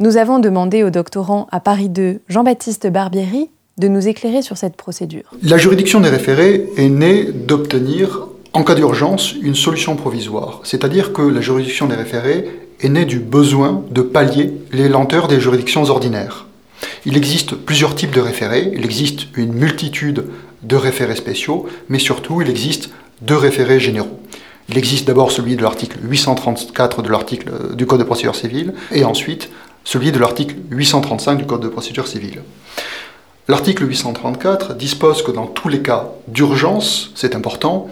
Nous 0.00 0.16
avons 0.16 0.38
demandé 0.38 0.84
au 0.84 0.90
doctorant 0.90 1.48
à 1.50 1.58
Paris 1.58 1.88
2, 1.88 2.20
Jean-Baptiste 2.28 2.86
Barbieri, 2.86 3.50
de 3.78 3.88
nous 3.88 4.06
éclairer 4.06 4.42
sur 4.42 4.56
cette 4.56 4.76
procédure. 4.76 5.24
La 5.42 5.58
juridiction 5.58 5.98
des 5.98 6.08
référés 6.08 6.68
est 6.76 6.88
née 6.88 7.24
d'obtenir, 7.32 8.28
en 8.52 8.62
cas 8.62 8.76
d'urgence, 8.76 9.34
une 9.42 9.56
solution 9.56 9.96
provisoire. 9.96 10.60
C'est-à-dire 10.62 11.12
que 11.12 11.22
la 11.22 11.40
juridiction 11.40 11.88
des 11.88 11.96
référés 11.96 12.48
est 12.80 12.88
née 12.88 13.06
du 13.06 13.18
besoin 13.18 13.82
de 13.90 14.02
pallier 14.02 14.52
les 14.70 14.88
lenteurs 14.88 15.26
des 15.26 15.40
juridictions 15.40 15.82
ordinaires. 15.86 16.46
Il 17.04 17.16
existe 17.16 17.56
plusieurs 17.56 17.96
types 17.96 18.14
de 18.14 18.20
référés, 18.20 18.70
il 18.76 18.84
existe 18.84 19.36
une 19.36 19.52
multitude 19.52 20.26
de 20.62 20.76
référés 20.76 21.16
spéciaux, 21.16 21.66
mais 21.88 21.98
surtout 21.98 22.40
il 22.40 22.48
existe 22.48 22.90
deux 23.22 23.36
référés 23.36 23.80
généraux. 23.80 24.20
Il 24.68 24.78
existe 24.78 25.08
d'abord 25.08 25.32
celui 25.32 25.56
de 25.56 25.62
l'article 25.62 25.98
834 26.02 27.02
de 27.02 27.08
l'article 27.08 27.74
du 27.74 27.86
Code 27.86 27.98
de 28.00 28.04
procédure 28.04 28.36
civile, 28.36 28.74
et 28.92 29.04
ensuite 29.04 29.50
celui 29.88 30.12
de 30.12 30.18
l'article 30.18 30.56
835 30.70 31.36
du 31.36 31.46
Code 31.46 31.62
de 31.62 31.68
procédure 31.68 32.06
civile. 32.06 32.42
L'article 33.48 33.88
834 33.88 34.74
dispose 34.74 35.22
que 35.22 35.30
dans 35.30 35.46
tous 35.46 35.70
les 35.70 35.80
cas 35.80 36.10
d'urgence, 36.28 37.10
c'est 37.14 37.34
important, 37.34 37.88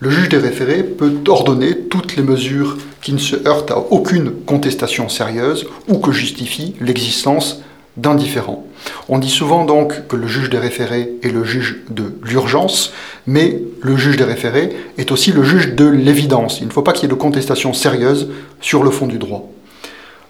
le 0.00 0.10
juge 0.10 0.28
des 0.28 0.38
référés 0.38 0.82
peut 0.82 1.14
ordonner 1.28 1.78
toutes 1.78 2.16
les 2.16 2.24
mesures 2.24 2.76
qui 3.02 3.12
ne 3.12 3.18
se 3.18 3.36
heurtent 3.46 3.70
à 3.70 3.78
aucune 3.78 4.32
contestation 4.32 5.08
sérieuse 5.08 5.68
ou 5.86 5.98
que 5.98 6.10
justifient 6.10 6.74
l'existence 6.80 7.62
d'un 7.96 8.16
différent. 8.16 8.66
On 9.08 9.20
dit 9.20 9.30
souvent 9.30 9.64
donc 9.64 10.08
que 10.08 10.16
le 10.16 10.26
juge 10.26 10.50
des 10.50 10.58
référés 10.58 11.12
est 11.22 11.30
le 11.30 11.44
juge 11.44 11.82
de 11.88 12.16
l'urgence, 12.24 12.92
mais 13.28 13.62
le 13.80 13.96
juge 13.96 14.16
des 14.16 14.24
référés 14.24 14.70
est 14.98 15.12
aussi 15.12 15.30
le 15.30 15.44
juge 15.44 15.76
de 15.76 15.86
l'évidence. 15.86 16.58
Il 16.60 16.66
ne 16.66 16.72
faut 16.72 16.82
pas 16.82 16.92
qu'il 16.92 17.02
y 17.02 17.06
ait 17.06 17.14
de 17.14 17.20
contestation 17.20 17.72
sérieuse 17.74 18.28
sur 18.60 18.82
le 18.82 18.90
fond 18.90 19.06
du 19.06 19.18
droit. 19.18 19.48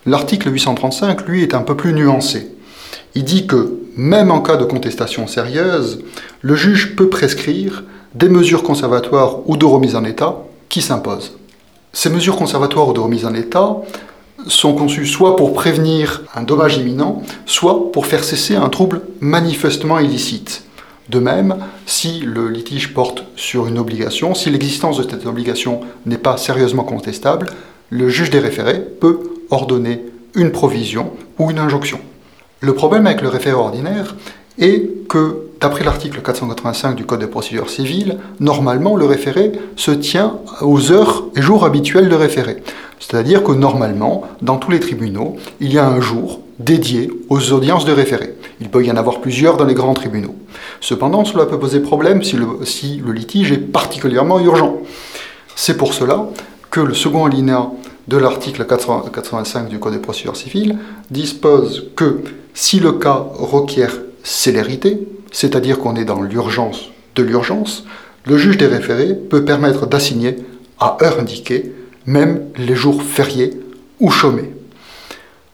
L'article 0.08 0.50
835, 0.50 1.28
lui, 1.28 1.42
est 1.42 1.52
un 1.52 1.60
peu 1.60 1.76
plus 1.76 1.92
nuancé. 1.92 2.48
Il 3.14 3.24
dit 3.24 3.46
que, 3.46 3.74
même 3.94 4.30
en 4.30 4.40
cas 4.40 4.56
de 4.56 4.64
contestation 4.64 5.26
sérieuse, 5.26 6.02
le 6.40 6.54
juge 6.54 6.96
peut 6.96 7.10
prescrire 7.10 7.84
des 8.14 8.30
mesures 8.30 8.62
conservatoires 8.62 9.46
ou 9.46 9.58
de 9.58 9.66
remise 9.66 9.96
en 9.96 10.04
état 10.04 10.36
qui 10.70 10.80
s'imposent. 10.80 11.36
Ces 11.92 12.08
mesures 12.08 12.38
conservatoires 12.38 12.88
ou 12.88 12.94
de 12.94 13.00
remise 13.00 13.26
en 13.26 13.34
état 13.34 13.76
sont 14.46 14.72
conçues 14.72 15.04
soit 15.04 15.36
pour 15.36 15.52
prévenir 15.52 16.22
un 16.34 16.42
dommage 16.42 16.78
imminent, 16.78 17.22
soit 17.44 17.92
pour 17.92 18.06
faire 18.06 18.24
cesser 18.24 18.56
un 18.56 18.70
trouble 18.70 19.02
manifestement 19.20 19.98
illicite. 19.98 20.62
De 21.10 21.18
même, 21.18 21.56
si 21.84 22.20
le 22.20 22.48
litige 22.48 22.94
porte 22.94 23.24
sur 23.36 23.66
une 23.66 23.78
obligation, 23.78 24.34
si 24.34 24.48
l'existence 24.48 24.96
de 24.96 25.02
cette 25.02 25.26
obligation 25.26 25.82
n'est 26.06 26.16
pas 26.16 26.38
sérieusement 26.38 26.84
contestable, 26.84 27.50
le 27.90 28.08
juge 28.08 28.30
des 28.30 28.38
référés 28.38 28.80
peut 28.80 29.20
ordonner 29.50 30.04
une 30.34 30.52
provision 30.52 31.12
ou 31.38 31.50
une 31.50 31.58
injonction. 31.58 32.00
Le 32.60 32.74
problème 32.74 33.06
avec 33.06 33.22
le 33.22 33.28
référé 33.28 33.54
ordinaire 33.54 34.16
est 34.58 35.06
que 35.08 35.48
d'après 35.60 35.84
l'article 35.84 36.20
485 36.20 36.94
du 36.94 37.04
Code 37.04 37.20
de 37.20 37.26
procédure 37.26 37.70
civile, 37.70 38.18
normalement 38.40 38.96
le 38.96 39.06
référé 39.06 39.52
se 39.76 39.90
tient 39.90 40.38
aux 40.60 40.92
heures 40.92 41.24
et 41.36 41.42
jours 41.42 41.64
habituels 41.64 42.08
de 42.08 42.14
référé. 42.14 42.62
C'est-à-dire 43.00 43.42
que 43.44 43.52
normalement, 43.52 44.24
dans 44.42 44.56
tous 44.56 44.70
les 44.70 44.80
tribunaux, 44.80 45.36
il 45.60 45.72
y 45.72 45.78
a 45.78 45.86
un 45.86 46.00
jour 46.00 46.40
dédié 46.58 47.10
aux 47.28 47.52
audiences 47.52 47.84
de 47.84 47.92
référé. 47.92 48.34
Il 48.60 48.68
peut 48.68 48.84
y 48.84 48.90
en 48.90 48.96
avoir 48.96 49.20
plusieurs 49.20 49.56
dans 49.56 49.64
les 49.64 49.74
grands 49.74 49.94
tribunaux. 49.94 50.34
Cependant, 50.80 51.24
cela 51.24 51.46
peut 51.46 51.58
poser 51.58 51.80
problème 51.80 52.24
si 52.24 52.36
le, 52.36 52.46
si 52.64 53.00
le 53.04 53.12
litige 53.12 53.52
est 53.52 53.58
particulièrement 53.58 54.40
urgent. 54.40 54.78
C'est 55.54 55.76
pour 55.76 55.94
cela 55.94 56.26
que 56.70 56.80
le 56.80 56.94
second 56.94 57.24
alinéa 57.24 57.70
de 58.08 58.16
l'article 58.16 58.64
85 58.66 59.68
du 59.68 59.78
Code 59.78 59.92
de 59.92 59.98
procédure 59.98 60.36
civile 60.36 60.78
dispose 61.10 61.90
que 61.94 62.22
si 62.54 62.80
le 62.80 62.92
cas 62.92 63.26
requiert 63.34 63.92
célérité, 64.24 65.06
c'est-à-dire 65.30 65.78
qu'on 65.78 65.94
est 65.94 66.06
dans 66.06 66.22
l'urgence 66.22 66.90
de 67.14 67.22
l'urgence, 67.22 67.84
le 68.26 68.36
juge 68.38 68.56
des 68.56 68.66
référés 68.66 69.14
peut 69.14 69.44
permettre 69.44 69.86
d'assigner 69.86 70.36
à 70.80 70.96
heure 71.02 71.20
indiquée 71.20 71.72
même 72.06 72.40
les 72.56 72.74
jours 72.74 73.02
fériés 73.02 73.60
ou 74.00 74.10
chômés. 74.10 74.54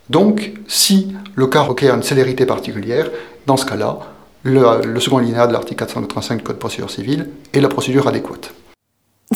Donc, 0.09 0.53
si 0.69 1.09
le 1.35 1.47
cas 1.49 1.63
requiert 1.63 1.95
une 1.95 2.03
célérité 2.03 2.47
particulière, 2.47 3.11
dans 3.47 3.57
ce 3.57 3.67
cas-là, 3.67 3.99
le, 4.45 5.01
second 5.01 5.19
alinéa 5.19 5.47
de 5.47 5.53
l'article 5.53 5.81
485 5.81 6.37
du 6.37 6.43
Code 6.45 6.57
de 6.57 6.61
procédure 6.61 6.91
civile 6.91 7.31
est 7.53 7.61
la 7.61 7.69
procédure 7.69 8.07
adéquate. 8.07 8.53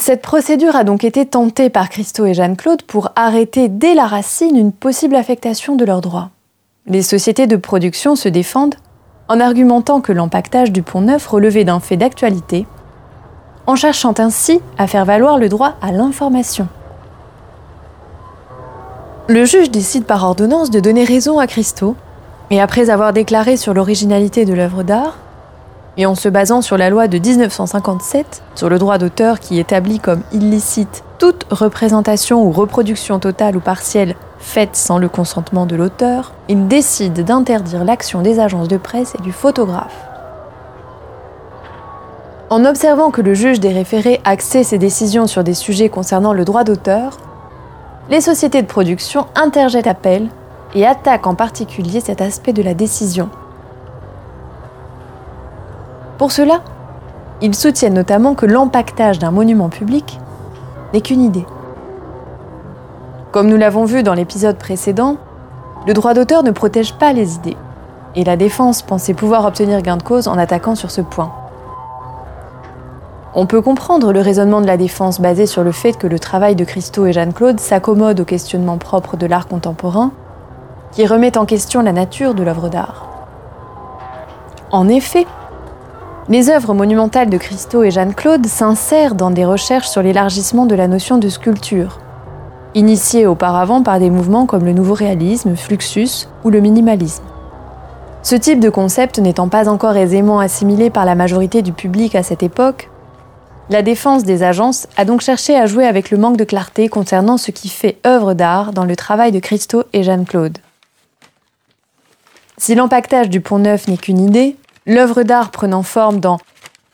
Cette 0.01 0.23
procédure 0.23 0.77
a 0.77 0.85
donc 0.85 1.03
été 1.03 1.27
tentée 1.27 1.71
par 1.71 1.89
Christo 1.89 2.25
et 2.25 2.33
Jeanne-Claude 2.33 2.83
pour 2.83 3.11
arrêter 3.17 3.69
dès 3.69 3.95
la 3.95 4.07
racine 4.07 4.57
une 4.57 4.73
possible 4.73 5.17
affectation 5.17 5.75
de 5.75 5.85
leurs 5.85 6.01
droits. 6.01 6.31
Les 6.87 7.03
sociétés 7.03 7.47
de 7.47 7.57
production 7.57 8.15
se 8.15 8.29
défendent 8.29 8.77
en 9.29 9.41
argumentant 9.41 10.01
que 10.01 10.13
l'empaquetage 10.13 10.73
du 10.73 10.83
pont 10.83 11.01
neuf 11.01 11.27
relevait 11.27 11.65
d'un 11.65 11.81
fait 11.81 11.97
d'actualité, 11.97 12.67
en 13.67 13.77
cherchant 13.77 14.15
ainsi 14.19 14.61
à 14.79 14.87
faire 14.87 15.05
valoir 15.05 15.37
le 15.37 15.49
droit 15.49 15.75
à 15.83 15.91
l'information. 15.91 16.69
Le 19.29 19.45
juge 19.45 19.71
décide 19.71 20.05
par 20.05 20.25
ordonnance 20.25 20.71
de 20.71 20.81
donner 20.81 21.05
raison 21.05 21.39
à 21.39 21.47
Christo, 21.47 21.97
et 22.51 22.61
après 22.61 22.89
avoir 22.89 23.13
déclaré 23.13 23.57
sur 23.57 23.75
l'originalité 23.75 24.47
de 24.47 24.55
l'œuvre 24.55 24.85
d'art, 24.85 25.19
et 25.99 26.07
en 26.07 26.15
se 26.15 26.29
basant 26.29 26.63
sur 26.63 26.79
la 26.79 26.89
loi 26.89 27.09
de 27.09 27.19
1957 27.19 28.43
sur 28.55 28.71
le 28.71 28.79
droit 28.79 28.99
d'auteur 28.99 29.41
qui 29.41 29.59
établit 29.59 29.99
comme 29.99 30.23
illicite 30.33 31.03
toute 31.19 31.45
représentation 31.51 32.43
ou 32.45 32.53
reproduction 32.53 33.19
totale 33.19 33.57
ou 33.57 33.61
partielle 33.61 34.15
faite 34.39 34.77
sans 34.77 34.99
le 34.99 35.09
consentement 35.09 35.67
de 35.67 35.75
l'auteur, 35.75 36.33
il 36.49 36.69
décide 36.69 37.25
d'interdire 37.25 37.85
l'action 37.85 38.23
des 38.23 38.39
agences 38.39 38.69
de 38.69 38.77
presse 38.77 39.17
et 39.19 39.23
du 39.23 39.33
photographe. 39.33 40.07
En 42.49 42.65
observant 42.65 43.11
que 43.11 43.21
le 43.21 43.35
juge 43.35 43.59
des 43.59 43.73
référés 43.73 44.21
axait 44.25 44.63
ses 44.63 44.79
décisions 44.79 45.27
sur 45.27 45.43
des 45.43 45.55
sujets 45.55 45.89
concernant 45.89 46.33
le 46.33 46.45
droit 46.45 46.63
d'auteur, 46.63 47.19
les 48.09 48.21
sociétés 48.21 48.63
de 48.63 48.69
production 48.69 49.27
interjettent 49.35 49.89
appel 49.89 50.29
et 50.75 50.87
attaquent 50.87 51.27
en 51.27 51.35
particulier 51.35 52.01
cet 52.01 52.23
aspect 52.23 52.53
de 52.53 52.63
la 52.63 52.75
décision. 52.75 53.29
Pour 56.19 56.33
cela, 56.33 56.63
ils 57.41 57.55
soutiennent 57.55 57.95
notamment 57.95 58.35
que 58.35 58.45
l'empaquetage 58.45 59.21
d'un 59.21 59.31
monument 59.31 59.69
public 59.69 60.19
n'est 60.93 61.01
qu'une 61.01 61.23
idée. 61.23 61.47
Comme 63.31 63.49
nous 63.49 63.57
l'avons 63.57 63.85
vu 63.85 64.03
dans 64.03 64.15
l'épisode 64.15 64.59
précédent, 64.59 65.17
le 65.87 65.95
droit 65.95 66.15
d'auteur 66.15 66.43
ne 66.43 66.51
protège 66.51 66.95
pas 66.95 67.13
les 67.13 67.37
idées, 67.37 67.57
et 68.17 68.25
la 68.25 68.37
défense 68.37 68.83
pensait 68.83 69.15
pouvoir 69.15 69.47
obtenir 69.47 69.81
gain 69.81 69.97
de 69.97 70.03
cause 70.03 70.27
en 70.27 70.37
attaquant 70.37 70.75
sur 70.75 70.91
ce 70.91 71.03
point. 71.03 71.31
On 73.35 73.47
peut 73.47 73.63
comprendre 73.63 74.13
le 74.13 74.21
raisonnement 74.21 74.61
de 74.61 74.67
la 74.67 74.77
défense 74.77 75.21
basé 75.21 75.47
sur 75.47 75.63
le 75.63 75.71
fait 75.71 75.93
que 75.93 76.09
le 76.09 76.19
travail 76.19 76.57
de 76.57 76.65
Christo 76.65 77.07
et 77.07 77.13
Jeanne-Claude 77.13 77.61
s'accommode 77.61 78.19
au 78.19 78.25
questionnement 78.25 78.79
propre 78.79 79.17
de 79.17 79.27
l'art 79.27 79.47
contemporain, 79.47 80.11
qui 80.91 81.07
remet 81.07 81.39
en 81.39 81.47
question 81.47 81.81
la 81.81 81.93
nature 81.93 82.35
de 82.35 82.43
l'œuvre 82.43 82.69
d'art. 82.69 83.07
En 84.73 84.89
effet, 84.89 85.27
les 86.29 86.51
œuvres 86.51 86.75
monumentales 86.75 87.31
de 87.31 87.39
Christo 87.39 87.83
et 87.83 87.91
Jeanne-Claude 87.91 88.47
s'insèrent 88.47 89.15
dans 89.15 89.31
des 89.31 89.47
recherches 89.47 89.89
sur 89.89 90.03
l'élargissement 90.03 90.67
de 90.67 90.75
la 90.75 90.87
notion 90.87 91.17
de 91.17 91.29
sculpture, 91.29 92.01
initiées 92.75 93.27
auparavant 93.27 93.83
par 93.83 93.99
des 93.99 94.11
mouvements 94.11 94.45
comme 94.45 94.65
le 94.65 94.75
nouveau 94.75 94.95
réalisme, 94.95 95.57
Fluxus 95.57 96.29
ou 96.45 96.51
le 96.51 96.61
minimalisme. 96.61 97.25
Ce 98.23 98.35
type 98.35 98.61
de 98.61 98.69
concept 98.69 99.19
n'étant 99.19 99.49
pas 99.49 99.69
encore 99.69 99.97
aisément 99.97 100.39
assimilé 100.39 100.91
par 100.91 101.07
la 101.07 101.15
majorité 101.15 101.63
du 101.63 101.73
public 101.73 102.15
à 102.15 102.23
cette 102.23 102.43
époque, 102.43 102.91
la 103.71 103.83
défense 103.83 104.25
des 104.25 104.43
agences 104.43 104.87
a 104.97 105.05
donc 105.05 105.21
cherché 105.21 105.57
à 105.57 105.67
jouer 105.67 105.87
avec 105.87 106.11
le 106.11 106.19
manque 106.19 106.37
de 106.37 106.45
clarté 106.45 106.89
concernant 106.89 107.37
ce 107.37 107.51
qui 107.51 107.69
fait 107.69 107.99
œuvre 108.07 108.35
d'art 108.35 108.73
dans 108.73 108.85
le 108.85 108.97
travail 108.97 109.33
de 109.33 109.41
Christo 109.41 109.85
et 109.93 110.03
Jeanne-Claude. 110.03 110.59
Si 112.57 112.75
l'empaquetage 112.75 113.31
du 113.31 113.41
pont 113.41 113.59
neuf 113.59 113.87
n'est 113.87 113.99
qu'une 113.99 114.19
idée, 114.19 114.57
l'œuvre 114.89 115.23
d'art 115.23 115.51
prenant 115.51 115.85
forme 115.85 116.19
dans, 116.19 116.39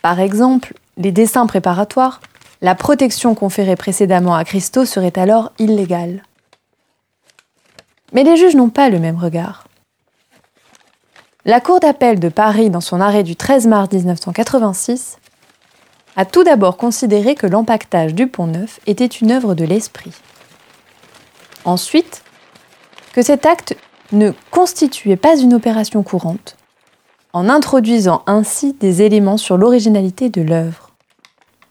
par 0.03 0.21
exemple, 0.21 0.75
les 0.99 1.13
dessins 1.13 1.47
préparatoires, 1.47 2.21
la 2.61 2.75
protection 2.75 3.35
conférée 3.35 3.77
précédemment 3.77 4.35
à 4.35 4.45
Christo 4.45 4.85
serait 4.85 5.19
alors 5.19 5.53
illégale. 5.59 6.23
Mais 8.13 8.25
les 8.25 8.37
juges 8.37 8.57
n'ont 8.57 8.69
pas 8.69 8.91
le 8.91 8.99
même 8.99 9.17
regard. 9.17 9.65
La 11.45 11.61
Cour 11.61 11.81
d'appel 11.81 12.21
de 12.21 12.29
Paris, 12.29 12.69
dans 12.69 12.81
son 12.81 13.01
arrêt 13.01 13.23
du 13.23 13.37
13 13.37 13.67
mars 13.67 13.93
1986, 13.93 15.19
a 16.17 16.25
tout 16.25 16.43
d'abord 16.43 16.77
considéré 16.77 17.35
que 17.35 17.47
l'empaquetage 17.47 18.15
du 18.15 18.27
pont 18.27 18.47
neuf 18.47 18.81
était 18.87 19.07
une 19.07 19.31
œuvre 19.31 19.55
de 19.55 19.65
l'esprit. 19.65 20.13
Ensuite, 21.65 22.23
que 23.13 23.23
cet 23.23 23.47
acte 23.47 23.77
ne 24.13 24.33
constituait 24.51 25.17
pas 25.17 25.37
une 25.37 25.55
opération 25.55 26.03
courante, 26.03 26.57
en 27.35 27.49
introduisant 27.49 28.23
ainsi 28.27 28.73
des 28.75 29.03
éléments 29.03 29.37
sur 29.37 29.59
l'originalité 29.59 30.31
de 30.31 30.41
l'œuvre. 30.41 30.93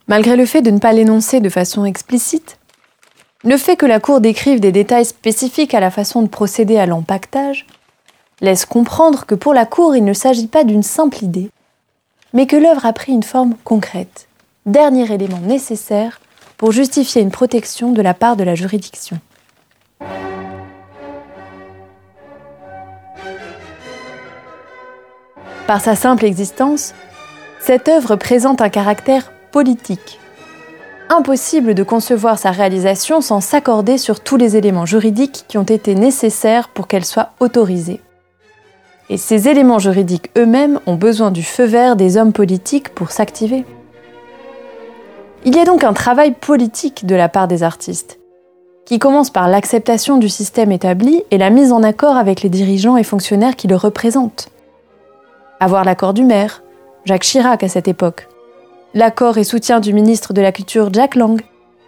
Malgré 0.08 0.36
le 0.36 0.46
fait 0.46 0.62
de 0.62 0.70
ne 0.70 0.80
pas 0.80 0.94
l'énoncer 0.94 1.40
de 1.40 1.50
façon 1.50 1.86
explicite, 1.86 2.60
le 3.46 3.58
fait 3.58 3.78
que 3.78 3.86
la 3.86 4.00
Cour 4.00 4.22
décrive 4.22 4.60
des 4.60 4.74
détails 4.74 5.06
spécifiques 5.06 5.74
à 5.74 5.80
la 5.80 5.90
façon 5.90 6.22
de 6.22 6.28
procéder 6.28 6.78
à 6.78 6.86
l'empaquetage 6.86 7.66
laisse 8.42 8.66
comprendre 8.66 9.26
que 9.26 9.36
pour 9.36 9.54
la 9.54 9.66
Cour 9.66 9.96
il 9.96 10.04
ne 10.04 10.14
s'agit 10.14 10.48
pas 10.48 10.66
d'une 10.66 10.84
simple 10.84 11.24
idée, 11.24 11.50
mais 12.34 12.46
que 12.46 12.58
l'œuvre 12.58 12.86
a 12.86 12.94
pris 12.94 13.14
une 13.14 13.24
forme 13.24 13.56
concrète 13.64 14.28
dernier 14.66 15.12
élément 15.12 15.40
nécessaire 15.40 16.20
pour 16.58 16.72
justifier 16.72 17.22
une 17.22 17.32
protection 17.32 17.92
de 17.92 18.02
la 18.02 18.14
part 18.14 18.36
de 18.36 18.44
la 18.44 18.56
juridiction. 18.56 19.20
Par 25.68 25.80
sa 25.80 25.96
simple 25.96 26.26
existence, 26.26 26.94
cette 27.62 27.88
œuvre 27.88 28.18
présente 28.18 28.62
un 28.62 28.68
caractère 28.68 29.32
politique. 29.52 30.20
Impossible 31.10 31.74
de 31.74 31.84
concevoir 31.84 32.38
sa 32.38 32.52
réalisation 32.52 33.22
sans 33.22 33.40
s'accorder 33.40 33.98
sur 33.98 34.20
tous 34.20 34.36
les 34.36 34.58
éléments 34.58 34.86
juridiques 34.86 35.46
qui 35.48 35.58
ont 35.58 35.64
été 35.64 35.96
nécessaires 35.96 36.68
pour 36.68 36.88
qu'elle 36.88 37.06
soit 37.06 37.30
autorisée. 37.40 38.02
Et 39.10 39.16
ces 39.16 39.48
éléments 39.48 39.80
juridiques 39.80 40.32
eux-mêmes 40.38 40.82
ont 40.86 40.96
besoin 40.96 41.32
du 41.32 41.44
feu 41.44 41.64
vert 41.64 41.96
des 41.96 42.18
hommes 42.18 42.34
politiques 42.34 42.90
pour 42.90 43.12
s'activer. 43.12 43.64
Il 45.46 45.56
y 45.56 45.60
a 45.60 45.66
donc 45.66 45.86
un 45.86 45.94
travail 45.94 46.32
politique 46.32 47.06
de 47.06 47.16
la 47.16 47.30
part 47.30 47.48
des 47.48 47.64
artistes, 47.64 48.20
qui 48.86 49.00
commence 49.00 49.30
par 49.30 49.48
l'acceptation 49.48 50.18
du 50.18 50.28
système 50.28 50.74
établi 50.74 51.24
et 51.32 51.38
la 51.38 51.50
mise 51.50 51.72
en 51.72 51.84
accord 51.84 52.18
avec 52.18 52.42
les 52.42 52.50
dirigeants 52.50 52.98
et 52.98 53.04
fonctionnaires 53.04 53.56
qui 53.56 53.68
le 53.70 53.78
représentent. 53.78 54.50
Avoir 55.60 55.84
l'accord 55.84 56.14
du 56.14 56.24
maire, 56.24 56.64
Jacques 57.06 57.24
Chirac 57.24 57.64
à 57.64 57.68
cette 57.68 57.88
époque, 57.88 58.28
l'accord 58.94 59.38
et 59.38 59.44
soutien 59.44 59.80
du 59.80 59.94
ministre 59.94 60.34
de 60.34 60.42
la 60.42 60.52
Culture 60.52 60.94
Jacques 60.94 61.16
Lang, 61.16 61.42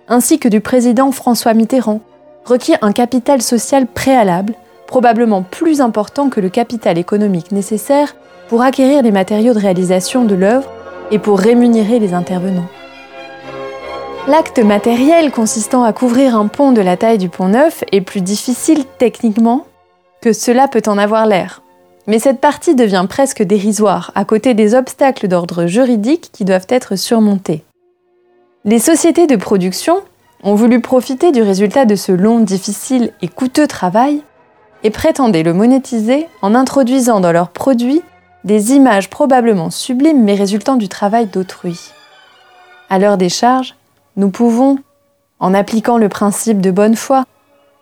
ainsi 0.07 0.39
que 0.39 0.47
du 0.47 0.61
président 0.61 1.11
François 1.11 1.53
Mitterrand, 1.53 2.01
requiert 2.45 2.79
un 2.81 2.91
capital 2.91 3.41
social 3.41 3.87
préalable, 3.87 4.53
probablement 4.87 5.41
plus 5.41 5.81
important 5.81 6.29
que 6.29 6.39
le 6.39 6.49
capital 6.49 6.97
économique 6.97 7.51
nécessaire 7.51 8.15
pour 8.47 8.61
acquérir 8.61 9.01
les 9.01 9.11
matériaux 9.11 9.53
de 9.53 9.59
réalisation 9.59 10.25
de 10.25 10.35
l'œuvre 10.35 10.69
et 11.11 11.19
pour 11.19 11.39
rémunérer 11.39 11.99
les 11.99 12.13
intervenants. 12.13 12.67
L'acte 14.27 14.59
matériel 14.59 15.31
consistant 15.31 15.83
à 15.83 15.93
couvrir 15.93 16.35
un 16.35 16.47
pont 16.47 16.71
de 16.71 16.81
la 16.81 16.97
taille 16.97 17.17
du 17.17 17.29
pont 17.29 17.47
neuf 17.47 17.83
est 17.91 18.01
plus 18.01 18.21
difficile 18.21 18.83
techniquement 18.97 19.65
que 20.21 20.33
cela 20.33 20.67
peut 20.67 20.81
en 20.87 20.97
avoir 20.97 21.25
l'air. 21.25 21.61
Mais 22.07 22.19
cette 22.19 22.39
partie 22.39 22.75
devient 22.75 23.05
presque 23.09 23.41
dérisoire 23.41 24.11
à 24.15 24.25
côté 24.25 24.53
des 24.53 24.75
obstacles 24.75 25.27
d'ordre 25.27 25.65
juridique 25.65 26.29
qui 26.31 26.45
doivent 26.45 26.67
être 26.69 26.95
surmontés. 26.95 27.63
Les 28.63 28.79
sociétés 28.79 29.27
de 29.27 29.35
production 29.35 30.01
ont 30.43 30.55
voulu 30.55 30.81
profiter 30.81 31.31
du 31.31 31.41
résultat 31.41 31.85
de 31.85 31.95
ce 31.95 32.11
long, 32.11 32.39
difficile 32.39 33.11
et 33.21 33.27
coûteux 33.27 33.67
travail 33.67 34.21
et 34.83 34.91
prétendaient 34.91 35.43
le 35.43 35.53
monétiser 35.53 36.27
en 36.41 36.53
introduisant 36.53 37.19
dans 37.19 37.31
leurs 37.31 37.49
produits 37.49 38.03
des 38.43 38.73
images 38.73 39.09
probablement 39.09 39.71
sublimes 39.71 40.23
mais 40.23 40.35
résultant 40.35 40.75
du 40.75 40.87
travail 40.87 41.25
d'autrui. 41.25 41.79
À 42.89 42.99
l'heure 42.99 43.17
des 43.17 43.29
charges, 43.29 43.75
nous 44.15 44.29
pouvons, 44.29 44.77
en 45.39 45.55
appliquant 45.55 45.97
le 45.97 46.09
principe 46.09 46.61
de 46.61 46.69
bonne 46.69 46.95
foi, 46.95 47.25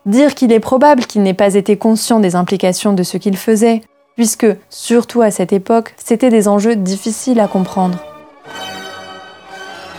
dire 0.05 0.35
qu'il 0.35 0.53
est 0.53 0.61
probable 0.61 1.05
qu'il 1.05 1.23
n'ait 1.23 1.33
pas 1.33 1.55
été 1.55 1.77
conscient 1.77 2.21
des 2.21 2.35
implications 2.35 2.93
de 2.93 3.03
ce 3.03 3.17
qu'il 3.17 3.35
faisait, 3.35 3.81
puisque, 4.15 4.47
surtout 4.69 5.21
à 5.21 5.31
cette 5.31 5.53
époque, 5.53 5.93
c'étaient 5.97 6.29
des 6.29 6.47
enjeux 6.47 6.75
difficiles 6.75 7.39
à 7.39 7.47
comprendre. 7.47 7.97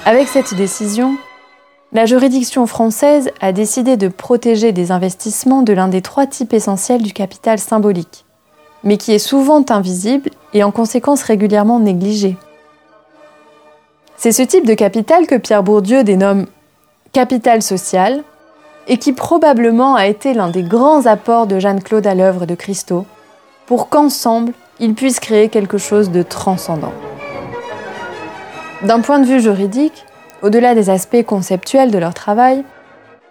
Avec 0.07 0.29
cette 0.29 0.55
décision, 0.55 1.17
la 1.93 2.07
juridiction 2.07 2.67
française 2.67 3.31
a 3.41 3.53
décidé 3.53 3.97
de 3.97 4.09
protéger 4.09 4.73
des 4.73 4.91
investissements 4.91 5.63
de 5.63 5.73
l'un 5.73 5.89
des 5.89 6.03
trois 6.03 6.27
types 6.27 6.53
essentiels 6.53 7.03
du 7.03 7.13
capital 7.13 7.59
symbolique, 7.59 8.25
mais 8.83 8.97
qui 8.97 9.13
est 9.13 9.19
souvent 9.19 9.65
invisible 9.71 10.31
et 10.53 10.65
en 10.65 10.73
conséquence 10.73 11.23
régulièrement 11.23 11.79
négligé. 11.79 12.37
C'est 14.17 14.33
ce 14.33 14.43
type 14.43 14.67
de 14.67 14.75
capital 14.75 15.27
que 15.27 15.37
Pierre 15.37 15.63
Bourdieu 15.63 16.05
dénomme 16.05 16.47
capital 17.13 17.63
social 17.63 18.25
et 18.89 18.99
qui 18.99 19.13
probablement 19.13 19.95
a 19.95 20.07
été 20.07 20.35
l'un 20.35 20.51
des 20.51 20.63
grands 20.63 21.07
apports 21.07 21.47
de 21.47 21.59
Jeanne-Claude 21.59 22.07
à 22.07 22.15
l'œuvre 22.15 22.45
de 22.45 22.55
Christo, 22.55 23.07
pour 23.67 23.89
qu'ensemble, 23.89 24.53
ils 24.81 24.95
puissent 24.95 25.21
créer 25.21 25.49
quelque 25.49 25.79
chose 25.79 26.11
de 26.11 26.23
transcendant. 26.23 26.93
D'un 28.83 29.01
point 29.01 29.19
de 29.19 29.27
vue 29.27 29.41
juridique, 29.41 30.05
au-delà 30.43 30.75
des 30.75 30.91
aspects 30.91 31.25
conceptuels 31.25 31.91
de 31.91 31.99
leur 31.99 32.13
travail, 32.13 32.65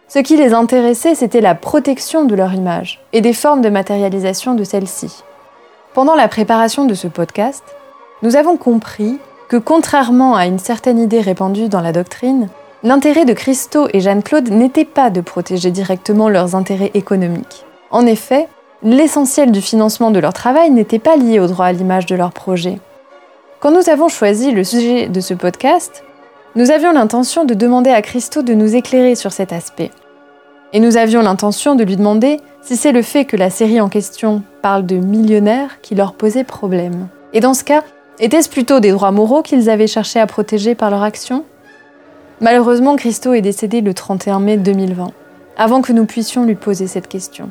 ce 0.08 0.20
qui 0.20 0.36
les 0.36 0.54
intéressait, 0.54 1.16
c'était 1.16 1.42
la 1.42 1.56
protection 1.56 2.26
de 2.26 2.36
leur 2.36 2.54
image 2.54 3.00
et 3.14 3.22
des 3.22 3.34
formes 3.34 3.62
de 3.62 3.70
matérialisation 3.70 4.56
de 4.56 4.64
celle-ci. 4.64 5.24
Pendant 5.94 6.16
la 6.16 6.28
préparation 6.28 6.86
de 6.86 6.94
ce 6.94 7.08
podcast, 7.08 7.64
nous 8.22 8.36
avons 8.36 8.58
compris 8.58 9.20
que 9.50 9.58
contrairement 9.58 10.36
à 10.36 10.48
une 10.48 10.60
certaine 10.60 11.00
idée 11.00 11.22
répandue 11.22 11.70
dans 11.70 11.82
la 11.82 11.92
doctrine, 11.92 12.50
l'intérêt 12.84 13.26
de 13.26 13.34
Christo 13.34 13.88
et 13.94 14.00
Jeanne-Claude 14.00 14.50
n'était 14.50 14.86
pas 14.86 15.10
de 15.10 15.22
protéger 15.22 15.72
directement 15.72 16.30
leurs 16.30 16.56
intérêts 16.56 16.92
économiques. 16.96 17.66
En 17.92 18.06
effet, 18.06 18.48
l'essentiel 18.84 19.52
du 19.52 19.62
financement 19.62 20.12
de 20.12 20.20
leur 20.20 20.34
travail 20.34 20.70
n'était 20.70 21.00
pas 21.00 21.16
lié 21.16 21.40
au 21.40 21.48
droit 21.48 21.68
à 21.68 21.72
l'image 21.72 22.06
de 22.06 22.16
leur 22.16 22.32
projet. 22.32 22.80
Quand 23.62 23.72
nous 23.72 23.90
avons 23.90 24.10
choisi 24.10 24.52
le 24.52 24.64
sujet 24.64 25.08
de 25.08 25.22
ce 25.22 25.34
podcast, 25.34 26.04
nous 26.56 26.70
avions 26.70 26.92
l'intention 26.92 27.46
de 27.46 27.54
demander 27.54 27.90
à 27.90 28.02
Christo 28.02 28.42
de 28.42 28.54
nous 28.54 28.76
éclairer 28.76 29.16
sur 29.16 29.32
cet 29.32 29.54
aspect. 29.54 29.90
Et 30.74 30.80
nous 30.80 30.98
avions 30.98 31.22
l'intention 31.22 31.76
de 31.76 31.84
lui 31.84 31.96
demander 31.96 32.40
si 32.62 32.76
c'est 32.76 32.92
le 32.92 33.02
fait 33.02 33.26
que 33.26 33.38
la 33.38 33.50
série 33.50 33.80
en 33.80 33.90
question 33.90 34.44
parle 34.62 34.86
de 34.86 34.98
millionnaires 34.98 35.82
qui 35.82 35.96
leur 35.96 36.14
posait 36.14 36.44
problème. 36.44 37.08
Et 37.32 37.40
dans 37.40 37.54
ce 37.54 37.64
cas, 37.64 37.84
était-ce 38.20 38.50
plutôt 38.50 38.80
des 38.80 38.92
droits 38.92 39.12
moraux 39.12 39.44
qu'ils 39.44 39.70
avaient 39.70 39.88
cherché 39.88 40.20
à 40.20 40.28
protéger 40.28 40.76
par 40.76 40.90
leur 40.90 41.04
action? 41.04 41.46
Malheureusement, 42.42 42.96
Christo 42.96 43.34
est 43.34 43.42
décédé 43.42 43.82
le 43.82 43.94
31 43.94 44.40
mai 44.40 44.58
2020, 44.58 45.12
avant 45.58 45.82
que 45.82 45.94
nous 45.94 46.06
puissions 46.06 46.44
lui 46.44 46.56
poser 46.56 46.88
cette 46.88 47.08
question. 47.08 47.50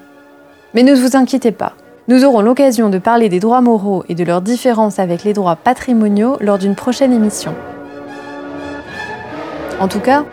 Mais 0.75 0.83
ne 0.83 0.95
vous 0.95 1.17
inquiétez 1.17 1.53
pas, 1.53 1.75
nous 2.09 2.25
aurons 2.25 2.41
l'occasion 2.41 2.89
de 2.89 2.99
parler 2.99 3.29
des 3.29 3.41
droits 3.41 3.61
moraux 3.61 4.05
et 4.09 4.15
de 4.15 4.25
leurs 4.25 4.43
différences 4.43 4.99
avec 4.99 5.23
les 5.23 5.33
droits 5.33 5.57
patrimoniaux 5.57 6.37
lors 6.41 6.59
d'une 6.59 6.75
prochaine 6.75 7.13
émission. 7.13 7.55
En 9.79 9.89
tout 9.89 10.01
cas, 10.01 10.25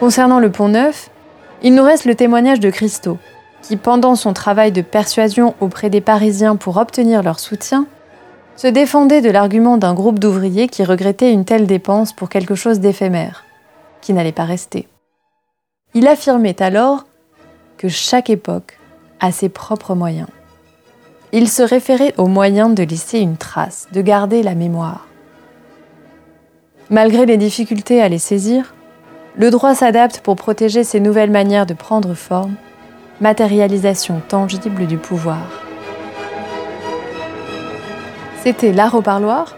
concernant 0.00 0.40
le 0.40 0.50
pont 0.50 0.68
neuf, 0.68 1.10
il 1.62 1.74
nous 1.74 1.82
reste 1.82 2.04
le 2.04 2.14
témoignage 2.14 2.60
de 2.60 2.70
Christo, 2.70 3.18
qui, 3.62 3.76
pendant 3.76 4.14
son 4.14 4.32
travail 4.32 4.72
de 4.72 4.82
persuasion 4.82 5.54
auprès 5.60 5.90
des 5.90 6.00
Parisiens 6.00 6.56
pour 6.56 6.76
obtenir 6.76 7.22
leur 7.22 7.38
soutien, 7.38 7.86
se 8.56 8.66
défendait 8.66 9.20
de 9.20 9.30
l'argument 9.30 9.76
d'un 9.76 9.94
groupe 9.94 10.18
d'ouvriers 10.18 10.68
qui 10.68 10.84
regrettait 10.84 11.32
une 11.32 11.44
telle 11.44 11.66
dépense 11.66 12.12
pour 12.12 12.28
quelque 12.28 12.54
chose 12.54 12.80
d'éphémère, 12.80 13.44
qui 14.00 14.12
n'allait 14.12 14.32
pas 14.32 14.44
rester. 14.44 14.88
Il 15.94 16.06
affirmait 16.06 16.62
alors 16.62 17.04
que 17.78 17.88
chaque 17.88 18.30
époque 18.30 18.78
a 19.20 19.32
ses 19.32 19.48
propres 19.48 19.94
moyens. 19.94 20.28
Il 21.32 21.48
se 21.48 21.62
référait 21.62 22.14
aux 22.16 22.28
moyens 22.28 22.74
de 22.74 22.84
laisser 22.84 23.18
une 23.18 23.36
trace, 23.36 23.88
de 23.92 24.00
garder 24.02 24.42
la 24.42 24.54
mémoire. 24.54 25.06
Malgré 26.90 27.26
les 27.26 27.36
difficultés 27.36 28.00
à 28.00 28.08
les 28.08 28.18
saisir, 28.18 28.74
le 29.36 29.50
droit 29.50 29.74
s'adapte 29.74 30.20
pour 30.20 30.36
protéger 30.36 30.84
ces 30.84 31.00
nouvelles 31.00 31.30
manières 31.30 31.66
de 31.66 31.74
prendre 31.74 32.14
forme, 32.14 32.54
matérialisation 33.20 34.20
tangible 34.28 34.86
du 34.86 34.96
pouvoir. 34.96 35.42
C'était 38.42 38.72
L'Art 38.72 38.94
au 38.94 39.02
Parloir, 39.02 39.56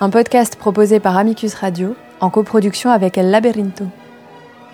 un 0.00 0.10
podcast 0.10 0.56
proposé 0.56 1.00
par 1.00 1.16
Amicus 1.16 1.54
Radio 1.54 1.94
en 2.20 2.30
coproduction 2.30 2.90
avec 2.90 3.16
El 3.16 3.30
Laberinto, 3.30 3.84